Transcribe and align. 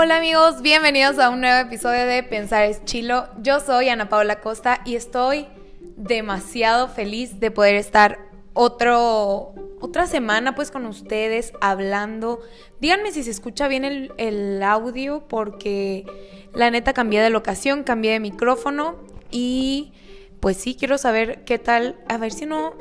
Hola 0.00 0.18
amigos, 0.18 0.62
bienvenidos 0.62 1.18
a 1.18 1.28
un 1.28 1.40
nuevo 1.40 1.58
episodio 1.58 2.06
de 2.06 2.22
Pensar 2.22 2.62
es 2.66 2.84
Chilo. 2.84 3.26
Yo 3.42 3.58
soy 3.58 3.88
Ana 3.88 4.08
Paula 4.08 4.38
Costa 4.40 4.80
y 4.84 4.94
estoy 4.94 5.48
demasiado 5.96 6.86
feliz 6.86 7.40
de 7.40 7.50
poder 7.50 7.74
estar 7.74 8.20
otro, 8.54 9.54
otra 9.80 10.06
semana 10.06 10.54
pues 10.54 10.70
con 10.70 10.86
ustedes 10.86 11.52
hablando. 11.60 12.38
Díganme 12.78 13.10
si 13.10 13.24
se 13.24 13.32
escucha 13.32 13.66
bien 13.66 13.84
el, 13.84 14.12
el 14.18 14.62
audio 14.62 15.26
porque 15.26 16.06
la 16.54 16.70
neta 16.70 16.92
cambié 16.92 17.20
de 17.20 17.30
locación, 17.30 17.82
cambié 17.82 18.12
de 18.12 18.20
micrófono 18.20 18.94
y 19.32 19.92
pues 20.38 20.58
sí 20.58 20.76
quiero 20.76 20.96
saber 20.96 21.42
qué 21.44 21.58
tal, 21.58 21.96
a 22.08 22.18
ver 22.18 22.30
si 22.30 22.46
no 22.46 22.72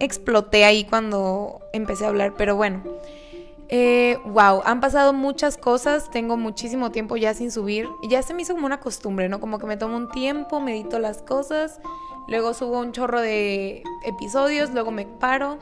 exploté 0.00 0.66
ahí 0.66 0.84
cuando 0.84 1.60
empecé 1.72 2.04
a 2.04 2.08
hablar, 2.08 2.34
pero 2.36 2.56
bueno. 2.56 2.82
Eh, 3.74 4.18
wow, 4.26 4.60
han 4.66 4.82
pasado 4.82 5.14
muchas 5.14 5.56
cosas, 5.56 6.10
tengo 6.10 6.36
muchísimo 6.36 6.90
tiempo 6.90 7.16
ya 7.16 7.32
sin 7.32 7.50
subir. 7.50 7.88
Ya 8.02 8.22
se 8.22 8.34
me 8.34 8.42
hizo 8.42 8.52
como 8.52 8.66
una 8.66 8.80
costumbre, 8.80 9.30
¿no? 9.30 9.40
Como 9.40 9.58
que 9.58 9.64
me 9.64 9.78
tomo 9.78 9.96
un 9.96 10.10
tiempo, 10.10 10.60
medito 10.60 10.98
las 10.98 11.22
cosas, 11.22 11.80
luego 12.28 12.52
subo 12.52 12.80
un 12.80 12.92
chorro 12.92 13.22
de 13.22 13.82
episodios, 14.04 14.72
luego 14.72 14.90
me 14.90 15.06
paro. 15.06 15.56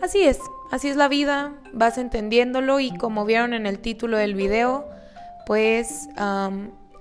Así 0.00 0.22
es, 0.22 0.40
así 0.70 0.88
es 0.88 0.96
la 0.96 1.08
vida, 1.08 1.52
vas 1.74 1.98
entendiéndolo 1.98 2.80
y 2.80 2.96
como 2.96 3.26
vieron 3.26 3.52
en 3.52 3.66
el 3.66 3.80
título 3.80 4.16
del 4.16 4.34
video, 4.34 4.86
pues 5.44 6.08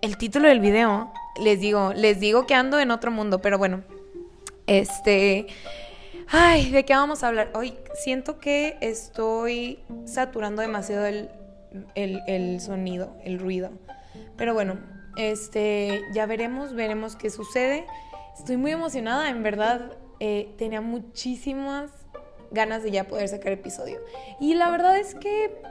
el 0.02 0.18
título 0.18 0.50
del 0.50 0.60
video, 0.60 1.14
les 1.42 1.62
digo, 1.62 1.94
les 1.94 2.20
digo 2.20 2.46
que 2.46 2.56
ando 2.56 2.78
en 2.78 2.92
otro 2.92 3.10
mundo, 3.10 3.40
pero 3.42 3.58
bueno, 3.58 3.84
este... 4.68 5.48
Ay, 6.34 6.72
¿de 6.72 6.86
qué 6.86 6.94
vamos 6.94 7.24
a 7.24 7.28
hablar? 7.28 7.52
Hoy 7.56 7.74
siento 7.94 8.40
que 8.40 8.78
estoy 8.80 9.80
saturando 10.06 10.62
demasiado 10.62 11.06
el, 11.06 11.30
el, 11.96 12.62
sonido, 12.62 13.18
el 13.26 13.38
ruido. 13.38 13.72
Pero 14.38 14.54
bueno, 14.54 14.80
este, 15.18 16.02
ya 16.14 16.26
veremos, 16.28 16.74
veremos 16.74 17.18
qué 17.18 17.30
sucede. 17.30 17.86
Estoy 18.40 18.56
muy 18.56 18.72
emocionada, 18.72 19.30
en 19.30 19.44
verdad. 19.44 19.98
Eh, 20.22 20.56
tenía 20.58 20.80
muchísimas 20.80 21.92
ganas 22.50 22.82
de 22.82 22.92
ya 22.92 23.10
poder 23.10 23.28
sacar 23.28 23.52
episodio. 23.52 24.00
Y 24.40 24.54
la 24.54 24.72
verdad 24.72 24.98
es 24.98 25.16
que 25.16 25.62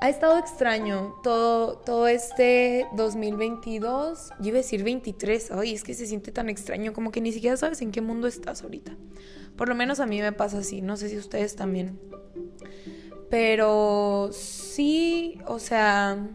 ha 0.00 0.08
estado 0.08 0.38
extraño 0.38 1.16
todo, 1.24 1.78
todo 1.78 2.06
este 2.06 2.86
2022. 2.94 4.30
Yo 4.38 4.46
iba 4.46 4.58
a 4.58 4.62
decir 4.62 4.84
23. 4.84 5.50
Ay, 5.50 5.74
es 5.74 5.82
que 5.82 5.94
se 5.94 6.06
siente 6.06 6.30
tan 6.30 6.48
extraño, 6.48 6.92
como 6.92 7.10
que 7.10 7.20
ni 7.20 7.32
siquiera 7.32 7.56
sabes 7.56 7.82
en 7.82 7.90
qué 7.90 8.00
mundo 8.00 8.28
estás 8.28 8.62
ahorita. 8.62 8.92
Por 9.58 9.68
lo 9.68 9.74
menos 9.74 10.00
a 10.00 10.06
mí 10.06 10.22
me 10.22 10.32
pasa 10.32 10.58
así, 10.58 10.80
no 10.80 10.96
sé 10.96 11.10
si 11.10 11.18
ustedes 11.18 11.56
también. 11.56 11.98
Pero 13.28 14.30
sí, 14.32 15.38
o 15.46 15.58
sea, 15.58 16.28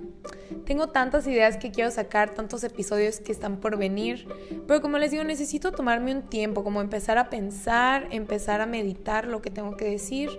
tengo 0.66 0.90
tantas 0.90 1.26
ideas 1.26 1.58
que 1.58 1.72
quiero 1.72 1.90
sacar, 1.90 2.36
tantos 2.36 2.64
episodios 2.64 3.20
que 3.20 3.32
están 3.32 3.62
por 3.62 3.78
venir. 3.78 4.28
Pero 4.68 4.82
como 4.82 4.98
les 4.98 5.10
digo, 5.10 5.24
necesito 5.24 5.72
tomarme 5.72 6.14
un 6.14 6.24
tiempo, 6.24 6.64
como 6.64 6.82
empezar 6.82 7.18
a 7.18 7.30
pensar, 7.30 8.10
empezar 8.12 8.62
a 8.62 8.66
meditar 8.66 9.26
lo 9.26 9.42
que 9.42 9.50
tengo 9.50 9.76
que 9.78 9.86
decir 9.86 10.30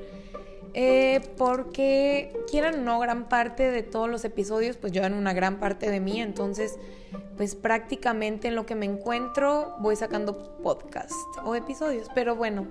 eh, 0.74 1.20
porque 1.38 2.36
quieran 2.50 2.80
o 2.80 2.82
no 2.82 2.98
gran 2.98 3.28
parte 3.28 3.70
de 3.70 3.82
todos 3.82 4.08
los 4.08 4.24
episodios, 4.24 4.76
pues 4.76 4.92
llevan 4.92 5.14
una 5.14 5.32
gran 5.32 5.58
parte 5.60 5.90
de 5.90 6.00
mí, 6.00 6.20
entonces 6.20 6.78
pues 7.36 7.54
prácticamente 7.54 8.48
en 8.48 8.56
lo 8.56 8.66
que 8.66 8.74
me 8.74 8.86
encuentro 8.86 9.76
voy 9.78 9.96
sacando 9.96 10.56
podcast 10.62 11.12
o 11.44 11.54
episodios, 11.54 12.08
pero 12.14 12.36
bueno, 12.36 12.66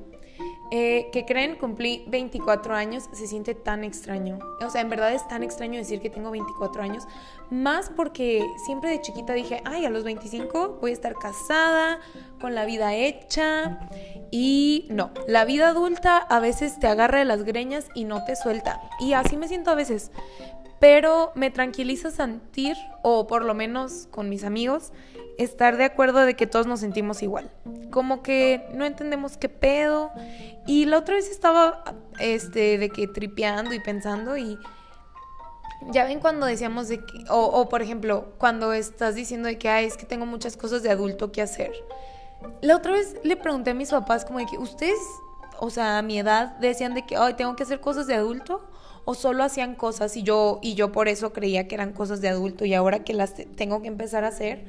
eh, 0.72 1.10
que 1.12 1.26
creen, 1.26 1.56
cumplí 1.56 2.04
24 2.08 2.74
años, 2.74 3.08
se 3.14 3.28
siente 3.28 3.54
tan 3.54 3.84
extraño. 3.84 4.40
O 4.66 4.70
sea, 4.70 4.82
en 4.82 4.90
verdad 4.90 5.14
es 5.14 5.28
tan 5.28 5.44
extraño 5.44 5.78
decir 5.78 6.02
que 6.02 6.10
tengo 6.10 6.32
24 6.32 6.82
años, 6.82 7.04
más 7.52 7.92
porque 7.96 8.44
siempre 8.66 8.90
de 8.90 9.02
chiquita 9.02 9.34
dije, 9.34 9.62
ay, 9.66 9.86
a 9.86 9.92
los 9.92 10.04
25 10.04 10.80
voy 10.82 10.92
a 10.92 10.94
estar 10.94 11.14
casada, 11.16 12.00
con 12.44 12.56
la 12.56 12.66
vida 12.66 12.94
hecha. 12.94 13.80
Y 14.30 14.86
no, 14.90 15.12
la 15.30 15.46
vida 15.46 15.70
adulta 15.70 16.18
a 16.18 16.42
veces 16.42 16.78
te 16.78 16.88
agarra 16.88 17.20
de 17.20 17.26
las 17.26 17.44
greñas 17.44 17.88
y 17.96 18.04
no 18.04 18.26
te 18.26 18.36
suelta. 18.36 18.82
Y 19.00 19.14
así 19.14 19.38
me 19.38 19.48
siento 19.48 19.72
a 19.72 19.76
veces. 19.76 20.12
Pero 20.82 21.32
me 21.36 21.52
tranquiliza 21.52 22.12
sentir, 22.12 22.76
o 23.02 23.28
por 23.28 23.46
lo 23.46 23.54
menos 23.54 24.10
con 24.12 24.28
mis 24.28 24.44
amigos, 24.44 24.92
estar 25.38 25.78
de 25.78 25.86
acuerdo 25.86 26.26
de 26.26 26.36
que 26.36 26.46
todos 26.46 26.68
nos 26.68 26.82
sentimos 26.82 27.24
igual. 27.24 27.50
Como 27.92 28.22
que 28.22 28.68
no 28.74 28.84
entendemos 28.84 29.38
qué 29.38 29.48
pedo. 29.48 30.12
Y 30.68 30.84
la 30.84 30.98
otra 30.98 31.16
vez 31.16 31.32
estaba 31.32 31.86
este 32.20 32.78
de 32.78 32.90
que 32.90 33.08
tripeando 33.08 33.74
y 33.74 33.80
pensando 33.80 34.36
y 34.36 34.58
ya 35.92 36.04
ven 36.04 36.20
cuando 36.20 36.46
decíamos 36.46 36.90
de 36.90 36.98
que 36.98 37.24
o, 37.30 37.40
o 37.40 37.70
por 37.70 37.82
ejemplo, 37.82 38.34
cuando 38.38 38.74
estás 38.74 39.16
diciendo 39.16 39.48
de 39.48 39.58
que 39.58 39.70
Ay, 39.70 39.86
es 39.86 39.96
que 39.96 40.06
tengo 40.06 40.26
muchas 40.26 40.58
cosas 40.58 40.84
de 40.84 40.90
adulto 40.90 41.32
que 41.32 41.42
hacer. 41.42 41.72
La 42.62 42.78
otra 42.78 42.94
vez 42.94 43.16
le 43.24 43.36
pregunté 43.36 43.72
a 43.72 43.74
mis 43.74 43.90
papás 43.92 44.26
como 44.26 44.40
de 44.40 44.46
que 44.46 44.58
ustedes, 44.58 45.00
o 45.60 45.70
sea, 45.70 45.98
a 45.98 46.02
mi 46.02 46.20
edad 46.20 46.58
decían 46.60 46.94
de 46.94 47.06
que, 47.06 47.16
"Ay, 47.18 47.34
tengo 47.36 47.56
que 47.56 47.64
hacer 47.64 47.80
cosas 47.80 48.08
de 48.08 48.16
adulto." 48.16 48.68
o 49.06 49.16
solo 49.16 49.44
hacían 49.44 49.76
cosas 49.76 50.16
y 50.16 50.24
yo 50.24 50.60
y 50.62 50.76
yo 50.76 50.94
por 50.94 51.10
eso 51.10 51.34
creía 51.34 51.68
que 51.68 51.76
eran 51.76 51.92
cosas 51.92 52.22
de 52.22 52.30
adulto 52.30 52.64
y 52.64 52.74
ahora 52.74 53.04
que 53.04 53.14
las 53.14 53.34
tengo 53.34 53.82
que 53.82 53.90
empezar 53.90 54.24
a 54.24 54.30
hacer 54.30 54.64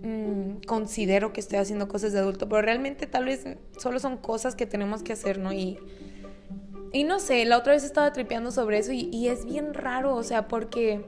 Mm, 0.00 0.60
considero 0.64 1.32
que 1.32 1.40
estoy 1.40 1.58
haciendo 1.58 1.88
cosas 1.88 2.12
de 2.12 2.20
adulto, 2.20 2.48
pero 2.48 2.62
realmente 2.62 3.08
tal 3.08 3.24
vez 3.24 3.44
solo 3.78 3.98
son 3.98 4.16
cosas 4.16 4.54
que 4.54 4.64
tenemos 4.64 5.02
que 5.02 5.12
hacer, 5.12 5.38
¿no? 5.38 5.52
Y, 5.52 5.78
y 6.92 7.02
no 7.02 7.18
sé, 7.18 7.44
la 7.44 7.58
otra 7.58 7.72
vez 7.72 7.82
estaba 7.82 8.12
tripeando 8.12 8.52
sobre 8.52 8.78
eso 8.78 8.92
y, 8.92 9.08
y 9.12 9.28
es 9.28 9.44
bien 9.44 9.74
raro, 9.74 10.14
o 10.14 10.22
sea, 10.22 10.46
porque 10.46 11.04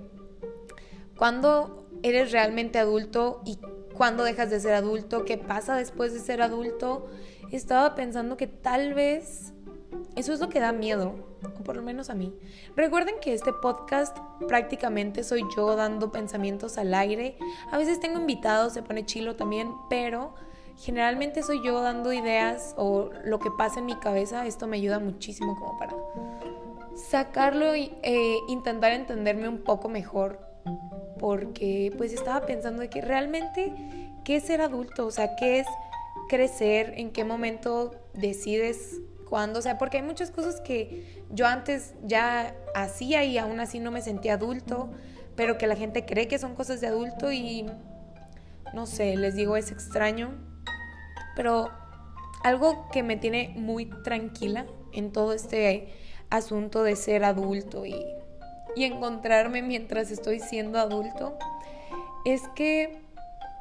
cuando 1.16 1.86
eres 2.02 2.32
realmente 2.32 2.80
adulto 2.80 3.42
y 3.44 3.58
cuando 4.00 4.24
dejas 4.24 4.48
de 4.48 4.58
ser 4.60 4.72
adulto, 4.72 5.26
qué 5.26 5.36
pasa 5.36 5.76
después 5.76 6.14
de 6.14 6.20
ser 6.20 6.40
adulto, 6.40 7.08
estaba 7.52 7.94
pensando 7.94 8.38
que 8.38 8.46
tal 8.46 8.94
vez 8.94 9.52
eso 10.16 10.32
es 10.32 10.40
lo 10.40 10.48
que 10.48 10.58
da 10.58 10.72
miedo, 10.72 11.16
o 11.42 11.62
por 11.62 11.76
lo 11.76 11.82
menos 11.82 12.08
a 12.08 12.14
mí. 12.14 12.34
Recuerden 12.76 13.16
que 13.20 13.34
este 13.34 13.52
podcast 13.52 14.16
prácticamente 14.48 15.22
soy 15.22 15.44
yo 15.54 15.76
dando 15.76 16.10
pensamientos 16.10 16.78
al 16.78 16.94
aire. 16.94 17.36
A 17.70 17.76
veces 17.76 18.00
tengo 18.00 18.18
invitados, 18.18 18.72
se 18.72 18.82
pone 18.82 19.04
chilo 19.04 19.36
también, 19.36 19.70
pero 19.90 20.34
generalmente 20.78 21.42
soy 21.42 21.62
yo 21.62 21.82
dando 21.82 22.10
ideas 22.14 22.74
o 22.78 23.10
lo 23.26 23.38
que 23.38 23.50
pasa 23.50 23.80
en 23.80 23.84
mi 23.84 23.96
cabeza. 23.96 24.46
Esto 24.46 24.66
me 24.66 24.78
ayuda 24.78 24.98
muchísimo 24.98 25.58
como 25.58 25.78
para 25.78 25.94
sacarlo 26.96 27.74
e 27.74 28.38
intentar 28.48 28.92
entenderme 28.92 29.46
un 29.46 29.58
poco 29.58 29.90
mejor. 29.90 30.49
Porque 31.20 31.92
pues 31.98 32.14
estaba 32.14 32.47
pensando 32.47 32.81
de 32.81 32.88
que 32.88 33.03
realmente, 33.03 33.75
¿qué 34.25 34.36
es 34.36 34.44
ser 34.44 34.62
adulto? 34.62 35.06
O 35.06 35.10
sea, 35.10 35.36
¿qué 35.36 35.60
es 35.60 35.66
crecer? 36.31 36.94
¿En 36.97 37.10
qué 37.10 37.25
momento 37.25 37.91
decides 38.14 39.03
cuando, 39.28 39.59
o 39.59 39.62
sea, 39.62 39.76
porque 39.76 39.98
hay 39.98 40.03
muchas 40.03 40.30
cosas 40.30 40.62
que 40.62 41.22
yo 41.30 41.47
antes 41.47 41.94
ya 42.03 42.56
hacía 42.75 43.22
y 43.22 43.36
aún 43.36 43.60
así 43.60 43.80
no 43.80 43.91
me 43.91 44.00
sentía 44.00 44.34
adulto, 44.34 44.91
pero 45.36 45.59
que 45.59 45.66
la 45.66 45.76
gente 45.76 46.06
cree 46.06 46.26
que 46.26 46.38
son 46.38 46.54
cosas 46.54 46.80
de 46.80 46.86
adulto 46.86 47.30
y 47.30 47.66
no 48.72 48.86
sé, 48.86 49.16
les 49.16 49.34
digo, 49.34 49.59
es 49.59 49.70
extraño, 49.70 50.30
pero 51.36 51.70
algo 52.42 52.88
que 52.91 53.03
me 53.03 53.16
tiene 53.16 53.53
muy 53.56 53.91
tranquila 54.03 54.66
en 54.92 55.12
todo 55.12 55.34
este 55.34 55.92
asunto 56.30 56.82
de 56.82 56.97
ser 56.97 57.25
adulto 57.25 57.84
y, 57.84 58.04
y 58.76 58.84
encontrarme 58.84 59.62
mientras 59.62 60.10
estoy 60.10 60.41
siendo 60.41 60.78
adulto 60.78 61.36
es 62.25 62.42
que 62.54 63.00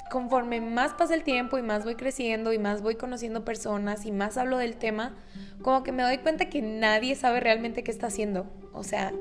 conforme 0.10 0.60
más 0.60 0.94
pasa 0.94 1.14
el 1.14 1.24
tiempo 1.24 1.58
y 1.58 1.62
más 1.62 1.84
voy 1.84 1.96
creciendo 1.96 2.52
y 2.52 2.60
más 2.60 2.82
voy 2.82 2.96
conociendo 2.96 3.46
personas 3.46 4.06
y 4.06 4.12
más 4.12 4.38
hablo 4.38 4.58
del 4.58 4.76
tema, 4.76 5.16
como 5.62 5.84
que 5.84 5.92
me 5.92 6.04
doy 6.04 6.18
cuenta 6.18 6.50
que 6.50 6.62
nadie 6.62 7.16
sabe 7.16 7.40
realmente 7.40 7.84
qué 7.84 7.92
está 7.92 8.08
haciendo. 8.08 8.48
O 8.74 8.84
sea, 8.84 9.14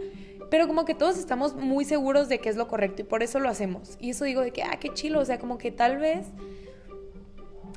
pero 0.51 0.67
como 0.67 0.85
que 0.85 0.95
todos 0.95 1.19
estamos 1.19 1.55
muy 1.55 1.85
seguros 1.85 2.29
de 2.29 2.39
que 2.39 2.49
es 2.49 2.57
lo 2.57 2.69
correcto 2.69 3.03
y 3.03 3.05
por 3.05 3.23
eso 3.23 3.39
lo 3.39 3.49
hacemos. 3.49 3.97
Y 4.01 4.11
eso 4.11 4.25
digo 4.25 4.41
de 4.41 4.51
que, 4.51 4.62
ah, 4.62 4.79
qué 4.81 4.93
chilo. 4.95 5.21
O 5.21 5.25
sea, 5.25 5.39
como 5.39 5.59
que 5.59 5.71
tal 5.71 5.99
vez 5.99 6.27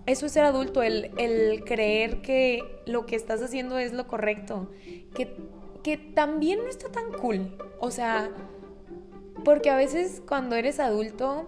eso 0.06 0.26
es 0.26 0.32
ser 0.32 0.46
adulto, 0.46 0.82
el, 0.82 1.12
el 1.18 1.64
creer 1.64 2.22
que 2.22 2.64
lo 2.86 3.06
que 3.06 3.16
estás 3.16 3.42
haciendo 3.42 3.78
es 3.78 3.94
lo 3.94 4.08
correcto. 4.08 4.72
Que, 5.14 5.36
que 5.84 5.98
también 5.98 6.60
no 6.60 6.70
está 6.70 6.90
tan 6.90 7.12
cool. 7.14 7.58
O 7.80 7.92
sea, 7.92 8.30
porque 9.44 9.70
a 9.70 9.76
veces 9.76 10.22
cuando 10.28 10.56
eres 10.56 10.80
adulto 10.80 11.48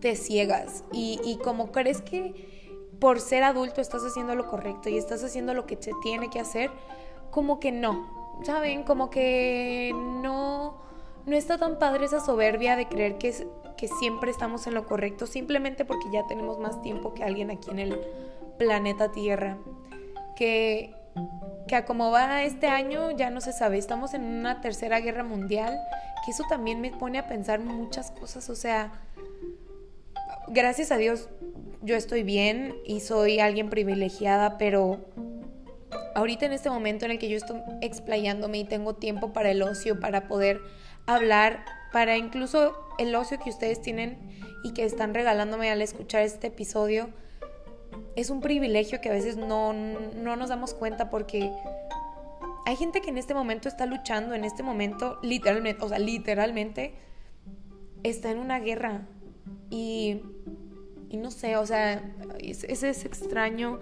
te 0.00 0.16
ciegas 0.16 0.84
y, 0.92 1.20
y 1.24 1.38
como 1.38 1.72
crees 1.72 2.02
que 2.02 2.56
por 2.98 3.20
ser 3.20 3.42
adulto 3.42 3.80
estás 3.80 4.02
haciendo 4.02 4.34
lo 4.34 4.48
correcto 4.48 4.88
y 4.88 4.96
estás 4.96 5.22
haciendo 5.22 5.54
lo 5.54 5.66
que 5.66 5.76
te 5.76 5.92
tiene 6.02 6.30
que 6.30 6.40
hacer, 6.40 6.70
como 7.30 7.60
que 7.60 7.72
no, 7.72 8.38
¿saben? 8.42 8.82
Como 8.82 9.10
que 9.10 9.92
no, 9.94 10.78
no 11.26 11.36
está 11.36 11.58
tan 11.58 11.78
padre 11.78 12.06
esa 12.06 12.20
soberbia 12.20 12.76
de 12.76 12.88
creer 12.88 13.18
que, 13.18 13.46
que 13.76 13.88
siempre 13.88 14.30
estamos 14.30 14.66
en 14.66 14.74
lo 14.74 14.86
correcto 14.86 15.26
simplemente 15.26 15.84
porque 15.84 16.10
ya 16.10 16.26
tenemos 16.26 16.58
más 16.58 16.80
tiempo 16.82 17.14
que 17.14 17.24
alguien 17.24 17.50
aquí 17.50 17.70
en 17.70 17.78
el 17.78 18.00
planeta 18.58 19.12
Tierra. 19.12 19.58
Que 20.36 20.94
que 21.68 21.76
a 21.76 21.84
como 21.84 22.10
va 22.10 22.42
este 22.44 22.68
año 22.68 23.10
ya 23.10 23.30
no 23.30 23.40
se 23.40 23.52
sabe, 23.52 23.78
estamos 23.78 24.14
en 24.14 24.24
una 24.24 24.60
tercera 24.60 25.00
guerra 25.00 25.24
mundial, 25.24 25.78
que 26.24 26.30
eso 26.30 26.44
también 26.48 26.80
me 26.80 26.90
pone 26.90 27.18
a 27.18 27.26
pensar 27.26 27.60
muchas 27.60 28.10
cosas, 28.10 28.48
o 28.50 28.54
sea, 28.54 28.92
gracias 30.48 30.92
a 30.92 30.96
Dios 30.96 31.28
yo 31.82 31.94
estoy 31.94 32.22
bien 32.24 32.74
y 32.84 33.00
soy 33.00 33.38
alguien 33.38 33.70
privilegiada, 33.70 34.58
pero 34.58 35.06
ahorita 36.16 36.46
en 36.46 36.52
este 36.52 36.70
momento 36.70 37.04
en 37.04 37.12
el 37.12 37.18
que 37.18 37.28
yo 37.28 37.36
estoy 37.36 37.60
explayándome 37.80 38.58
y 38.58 38.64
tengo 38.64 38.94
tiempo 38.94 39.32
para 39.32 39.50
el 39.50 39.62
ocio, 39.62 40.00
para 40.00 40.26
poder 40.26 40.60
hablar, 41.06 41.64
para 41.92 42.16
incluso 42.16 42.76
el 42.98 43.14
ocio 43.14 43.38
que 43.38 43.50
ustedes 43.50 43.80
tienen 43.80 44.18
y 44.64 44.72
que 44.72 44.84
están 44.84 45.14
regalándome 45.14 45.70
al 45.70 45.80
escuchar 45.80 46.22
este 46.22 46.48
episodio, 46.48 47.10
es 48.14 48.30
un 48.30 48.40
privilegio 48.40 49.00
que 49.00 49.08
a 49.08 49.12
veces 49.12 49.36
no, 49.36 49.72
no 49.72 50.36
nos 50.36 50.48
damos 50.48 50.74
cuenta 50.74 51.10
porque 51.10 51.52
hay 52.66 52.76
gente 52.76 53.00
que 53.00 53.10
en 53.10 53.18
este 53.18 53.34
momento 53.34 53.68
está 53.68 53.86
luchando, 53.86 54.34
en 54.34 54.44
este 54.44 54.62
momento 54.62 55.18
literalmente, 55.22 55.84
o 55.84 55.88
sea, 55.88 55.98
literalmente 55.98 56.94
está 58.02 58.30
en 58.30 58.38
una 58.38 58.58
guerra 58.58 59.06
y, 59.70 60.20
y 61.08 61.16
no 61.16 61.30
sé, 61.30 61.56
o 61.56 61.66
sea, 61.66 62.02
ese 62.40 62.88
es 62.88 63.04
extraño. 63.04 63.80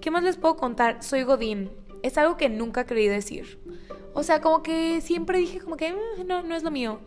¿Qué 0.00 0.10
más 0.10 0.22
les 0.22 0.36
puedo 0.36 0.56
contar? 0.56 1.02
Soy 1.02 1.22
Godín. 1.22 1.70
Es 2.02 2.18
algo 2.18 2.36
que 2.36 2.48
nunca 2.48 2.84
creí 2.84 3.08
decir. 3.08 3.58
O 4.18 4.22
sea, 4.22 4.40
como 4.40 4.62
que 4.62 5.02
siempre 5.02 5.38
dije 5.38 5.60
como 5.60 5.76
que 5.76 5.92
mm, 5.92 6.26
no, 6.26 6.42
no 6.42 6.56
es 6.56 6.62
lo 6.62 6.70
mío. 6.70 7.00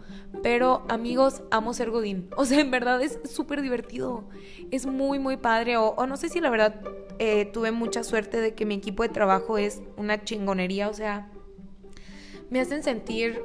Pero 0.44 0.85
amigos, 0.89 1.41
amo 1.50 1.73
ser 1.73 1.89
Godín. 1.89 2.29
O 2.38 2.45
sea, 2.45 2.59
en 2.59 2.69
verdad 2.69 3.01
es 3.01 3.19
súper 3.25 3.63
divertido. 3.63 4.25
Es 4.69 4.85
muy, 4.85 5.17
muy 5.17 5.35
padre. 5.35 5.75
O, 5.77 6.06
no 6.06 6.17
sé 6.17 6.29
si 6.29 6.39
la 6.39 6.51
verdad 6.51 6.81
eh, 7.17 7.45
tuve 7.45 7.71
mucha 7.71 8.03
suerte 8.03 8.39
de 8.39 8.53
que 8.53 8.67
mi 8.67 8.75
equipo 8.75 9.01
de 9.01 9.09
trabajo 9.09 9.57
es 9.57 9.81
una 9.97 10.23
chingonería. 10.23 10.88
O 10.88 10.94
sea, 10.94 11.31
me 12.51 12.59
hacen 12.59 12.83
sentir 12.83 13.41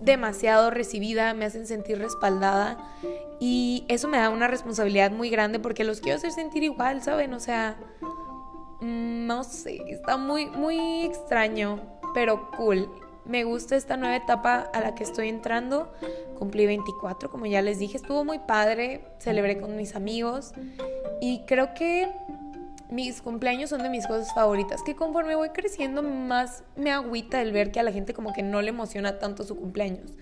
demasiado 0.00 0.70
recibida, 0.70 1.34
me 1.34 1.44
hacen 1.44 1.66
sentir 1.66 1.98
respaldada. 1.98 2.78
Y 3.38 3.84
eso 3.88 4.08
me 4.08 4.16
da 4.16 4.30
una 4.30 4.48
responsabilidad 4.48 5.10
muy 5.10 5.28
grande 5.28 5.58
porque 5.58 5.84
los 5.84 6.00
quiero 6.00 6.16
hacer 6.16 6.32
sentir 6.32 6.62
igual, 6.62 7.02
¿saben? 7.02 7.34
O 7.34 7.40
sea, 7.40 7.76
mm, 8.80 9.26
no 9.26 9.44
sé, 9.44 9.82
está 9.88 10.16
muy, 10.16 10.46
muy 10.46 11.02
extraño 11.02 11.93
pero 12.14 12.50
cool. 12.52 12.88
Me 13.26 13.44
gusta 13.44 13.76
esta 13.76 13.96
nueva 13.96 14.16
etapa 14.16 14.70
a 14.72 14.80
la 14.80 14.94
que 14.94 15.02
estoy 15.02 15.28
entrando. 15.28 15.92
Cumplí 16.38 16.66
24, 16.66 17.30
como 17.30 17.46
ya 17.46 17.62
les 17.62 17.78
dije, 17.78 17.96
estuvo 17.96 18.24
muy 18.24 18.38
padre, 18.38 19.04
celebré 19.18 19.60
con 19.60 19.76
mis 19.76 19.96
amigos 19.96 20.52
y 21.20 21.40
creo 21.46 21.74
que 21.74 22.10
mis 22.90 23.22
cumpleaños 23.22 23.70
son 23.70 23.82
de 23.82 23.88
mis 23.88 24.06
cosas 24.06 24.32
favoritas, 24.34 24.82
que 24.82 24.94
conforme 24.94 25.34
voy 25.34 25.50
creciendo 25.50 26.02
más 26.02 26.64
me 26.76 26.92
agüita 26.92 27.40
el 27.40 27.52
ver 27.52 27.72
que 27.72 27.80
a 27.80 27.82
la 27.82 27.92
gente 27.92 28.14
como 28.14 28.32
que 28.32 28.42
no 28.42 28.60
le 28.62 28.68
emociona 28.68 29.18
tanto 29.18 29.44
su 29.44 29.56
cumpleaños. 29.56 30.12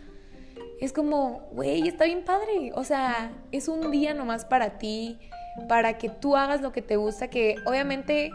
Es 0.80 0.92
como, 0.92 1.42
güey, 1.52 1.86
está 1.86 2.06
bien 2.06 2.24
padre. 2.24 2.72
O 2.74 2.82
sea, 2.82 3.32
es 3.52 3.68
un 3.68 3.90
día 3.90 4.14
nomás 4.14 4.44
para 4.44 4.78
ti, 4.78 5.18
para 5.68 5.98
que 5.98 6.08
tú 6.08 6.36
hagas 6.36 6.60
lo 6.60 6.72
que 6.72 6.82
te 6.82 6.96
gusta, 6.96 7.28
que 7.28 7.56
obviamente 7.66 8.32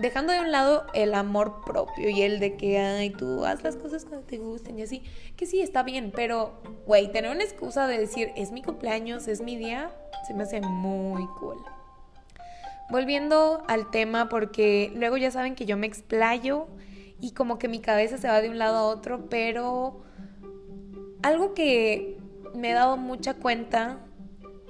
dejando 0.00 0.32
de 0.32 0.40
un 0.40 0.50
lado 0.50 0.84
el 0.94 1.14
amor 1.14 1.60
propio 1.64 2.08
y 2.08 2.22
el 2.22 2.40
de 2.40 2.56
que, 2.56 2.78
ay, 2.78 3.10
tú 3.10 3.44
haz 3.44 3.62
las 3.62 3.76
cosas 3.76 4.04
cuando 4.04 4.26
te 4.26 4.38
gusten 4.38 4.78
y 4.78 4.82
así, 4.82 5.02
que 5.36 5.46
sí, 5.46 5.60
está 5.60 5.82
bien, 5.82 6.12
pero, 6.14 6.60
güey, 6.86 7.10
tener 7.12 7.30
una 7.30 7.44
excusa 7.44 7.86
de 7.86 7.98
decir, 7.98 8.32
es 8.36 8.50
mi 8.50 8.62
cumpleaños, 8.62 9.28
es 9.28 9.40
mi 9.40 9.56
día, 9.56 9.94
se 10.26 10.34
me 10.34 10.42
hace 10.42 10.60
muy 10.60 11.26
cool. 11.38 11.58
Volviendo 12.90 13.62
al 13.68 13.90
tema, 13.90 14.28
porque 14.28 14.92
luego 14.94 15.16
ya 15.16 15.30
saben 15.30 15.54
que 15.54 15.66
yo 15.66 15.76
me 15.76 15.86
explayo 15.86 16.66
y 17.20 17.32
como 17.32 17.58
que 17.58 17.68
mi 17.68 17.80
cabeza 17.80 18.18
se 18.18 18.28
va 18.28 18.42
de 18.42 18.50
un 18.50 18.58
lado 18.58 18.76
a 18.76 18.84
otro, 18.84 19.28
pero 19.30 20.02
algo 21.22 21.54
que 21.54 22.18
me 22.54 22.70
he 22.70 22.74
dado 22.74 22.96
mucha 22.96 23.34
cuenta 23.34 24.00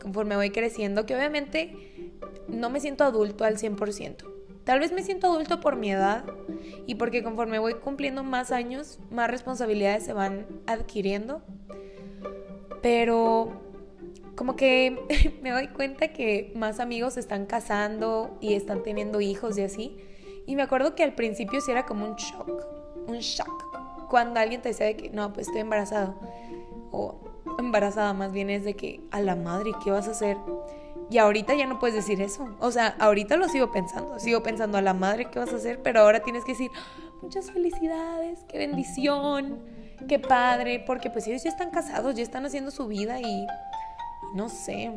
conforme 0.01 0.37
voy 0.37 0.51
creciendo, 0.51 1.07
que 1.07 1.17
obviamente 1.17 2.13
no 2.47 2.69
me 2.69 2.79
siento 2.79 3.05
adulto 3.05 3.45
al 3.45 3.57
100%. 3.57 4.34
Tal 4.65 4.81
vez 4.81 4.93
me 4.93 5.03
siento 5.03 5.27
adulto 5.27 5.61
por 5.61 5.77
mi 5.77 5.93
edad 5.93 6.25
y 6.87 6.95
porque 6.95 7.23
conforme 7.23 7.59
voy 7.59 7.75
cumpliendo 7.75 8.25
más 8.25 8.51
años, 8.51 8.99
más 9.11 9.31
responsabilidades 9.31 10.05
se 10.05 10.15
van 10.15 10.47
adquiriendo. 10.67 11.43
Pero 12.81 13.61
como 14.37 14.57
que 14.57 14.99
me 15.43 15.51
doy 15.51 15.69
cuenta 15.69 16.09
que 16.09 16.53
más 16.57 16.81
amigos 16.81 17.17
están 17.17 17.47
casando 17.47 18.39
y 18.41 18.55
están 18.55 18.83
teniendo 18.83 19.21
hijos 19.21 19.59
y 19.59 19.63
así. 19.63 19.97
Y 20.47 20.57
me 20.57 20.63
acuerdo 20.63 20.95
que 20.95 21.03
al 21.03 21.15
principio 21.15 21.61
sí 21.61 21.71
era 21.71 21.85
como 21.85 22.07
un 22.07 22.17
shock, 22.17 22.67
un 23.07 23.19
shock. 23.19 24.09
Cuando 24.09 24.41
alguien 24.41 24.63
te 24.63 24.71
decía 24.71 24.87
de 24.87 24.97
que 24.97 25.11
no, 25.11 25.33
pues 25.33 25.47
estoy 25.47 25.61
embarazado. 25.61 26.15
O 26.91 27.21
embarazada 27.59 28.13
más 28.15 28.33
bien 28.33 28.51
es 28.51 28.65
de 28.65 28.75
que 28.75 29.01
a 29.11 29.21
la 29.21 29.37
madre, 29.37 29.73
¿qué 29.83 29.91
vas 29.91 30.09
a 30.09 30.13
hacer? 30.13 30.37
Y 31.11 31.19
ahorita 31.19 31.55
ya 31.55 31.67
no 31.67 31.79
puedes 31.79 31.95
decir 31.95 32.21
eso. 32.23 32.57
O 32.61 32.71
sea, 32.71 32.97
ahorita 32.99 33.37
lo 33.37 33.49
sigo 33.49 33.71
pensando. 33.73 34.19
Sigo 34.19 34.43
pensando 34.43 34.79
a 34.79 34.83
la 34.83 34.95
madre 34.95 35.27
qué 35.27 35.39
vas 35.39 35.53
a 35.53 35.57
hacer, 35.57 35.83
pero 35.83 36.01
ahora 36.01 36.21
tienes 36.21 36.45
que 36.45 36.53
decir, 36.53 36.71
muchas 37.23 37.51
felicidades, 37.51 38.41
qué 38.49 38.59
bendición, 38.59 39.61
qué 40.09 40.19
padre, 40.19 40.83
porque 40.87 41.11
pues 41.11 41.27
ellos 41.27 41.43
ya 41.43 41.51
están 41.51 41.71
casados, 41.71 42.15
ya 42.15 42.23
están 42.23 42.47
haciendo 42.47 42.71
su 42.71 42.87
vida 42.87 43.21
y 43.21 43.47
no 44.35 44.49
sé. 44.49 44.93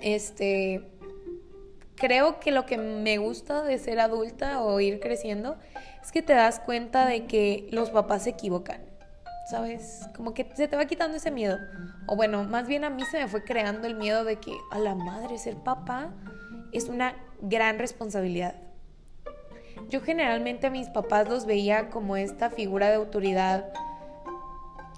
Este 0.00 0.88
creo 1.96 2.40
que 2.40 2.50
lo 2.50 2.66
que 2.66 2.78
me 2.78 3.18
gusta 3.18 3.62
de 3.62 3.78
ser 3.78 4.00
adulta 4.00 4.60
o 4.62 4.80
ir 4.80 4.98
creciendo 4.98 5.56
es 6.02 6.10
que 6.10 6.20
te 6.20 6.32
das 6.32 6.58
cuenta 6.58 7.06
de 7.06 7.26
que 7.26 7.68
los 7.70 7.90
papás 7.90 8.24
se 8.24 8.30
equivocan. 8.30 8.91
¿Sabes? 9.50 10.08
Como 10.16 10.34
que 10.34 10.48
se 10.54 10.68
te 10.68 10.76
va 10.76 10.84
quitando 10.86 11.16
ese 11.16 11.30
miedo. 11.30 11.58
O 12.06 12.16
bueno, 12.16 12.44
más 12.44 12.66
bien 12.66 12.84
a 12.84 12.90
mí 12.90 13.04
se 13.04 13.18
me 13.18 13.28
fue 13.28 13.44
creando 13.44 13.86
el 13.86 13.94
miedo 13.94 14.24
de 14.24 14.36
que 14.36 14.56
a 14.70 14.78
la 14.78 14.94
madre 14.94 15.38
ser 15.38 15.56
papá 15.56 16.10
es 16.72 16.88
una 16.88 17.14
gran 17.40 17.78
responsabilidad. 17.78 18.54
Yo 19.88 20.00
generalmente 20.00 20.66
a 20.66 20.70
mis 20.70 20.88
papás 20.88 21.28
los 21.28 21.44
veía 21.44 21.90
como 21.90 22.16
esta 22.16 22.50
figura 22.50 22.88
de 22.88 22.94
autoridad 22.94 23.72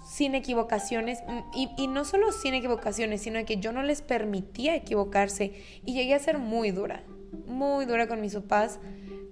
sin 0.05 0.35
equivocaciones 0.35 1.21
y, 1.55 1.71
y, 1.77 1.87
no 1.89 2.05
solo 2.05 2.31
sin 2.31 2.55
equivocaciones, 2.55 3.23
sino 3.23 3.45
que 3.45 3.57
yo 3.57 3.73
no 3.73 3.83
les 3.83 4.03
permitía 4.03 4.77
equivocarse 4.77 5.55
y 5.85 5.95
llegué 5.95 6.15
a 6.15 6.19
ser 6.19 6.39
muy 6.39 6.71
dura, 6.71 7.03
muy 7.47 7.87
dura 7.87 8.07
con 8.07 8.21
mis 8.21 8.35
papás 8.35 8.79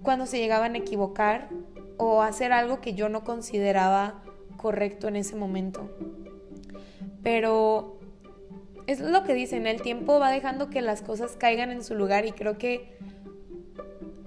cuando 0.02 0.26
se 0.26 0.38
llegaban 0.38 0.74
a 0.74 0.78
equivocar 0.78 1.50
o 1.98 2.22
hacer 2.22 2.52
algo 2.52 2.80
que 2.80 2.94
yo 2.94 3.08
no 3.08 3.22
consideraba 3.22 4.22
correcto 4.62 5.08
en 5.08 5.16
ese 5.16 5.34
momento. 5.34 5.90
Pero 7.22 7.98
es 8.86 9.00
lo 9.00 9.24
que 9.24 9.34
dicen, 9.34 9.66
el 9.66 9.82
tiempo 9.82 10.18
va 10.18 10.30
dejando 10.30 10.70
que 10.70 10.80
las 10.80 11.02
cosas 11.02 11.36
caigan 11.36 11.70
en 11.70 11.82
su 11.84 11.94
lugar 11.94 12.24
y 12.24 12.32
creo 12.32 12.56
que 12.56 12.96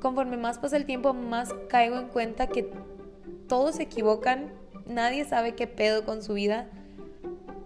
conforme 0.01 0.38
más 0.38 0.60
pasa 0.60 0.77
el 0.77 0.86
tiempo, 0.86 1.13
más 1.13 1.54
caigo 1.70 1.98
en 1.98 2.10
cuenta 2.10 2.48
que 2.48 2.70
todos 3.48 3.75
se 3.75 3.84
equivocan, 3.84 4.51
nadie 4.86 5.25
sabe 5.25 5.56
qué 5.56 5.68
pedo 5.68 6.06
con 6.06 6.22
su 6.22 6.34
vida 6.34 6.70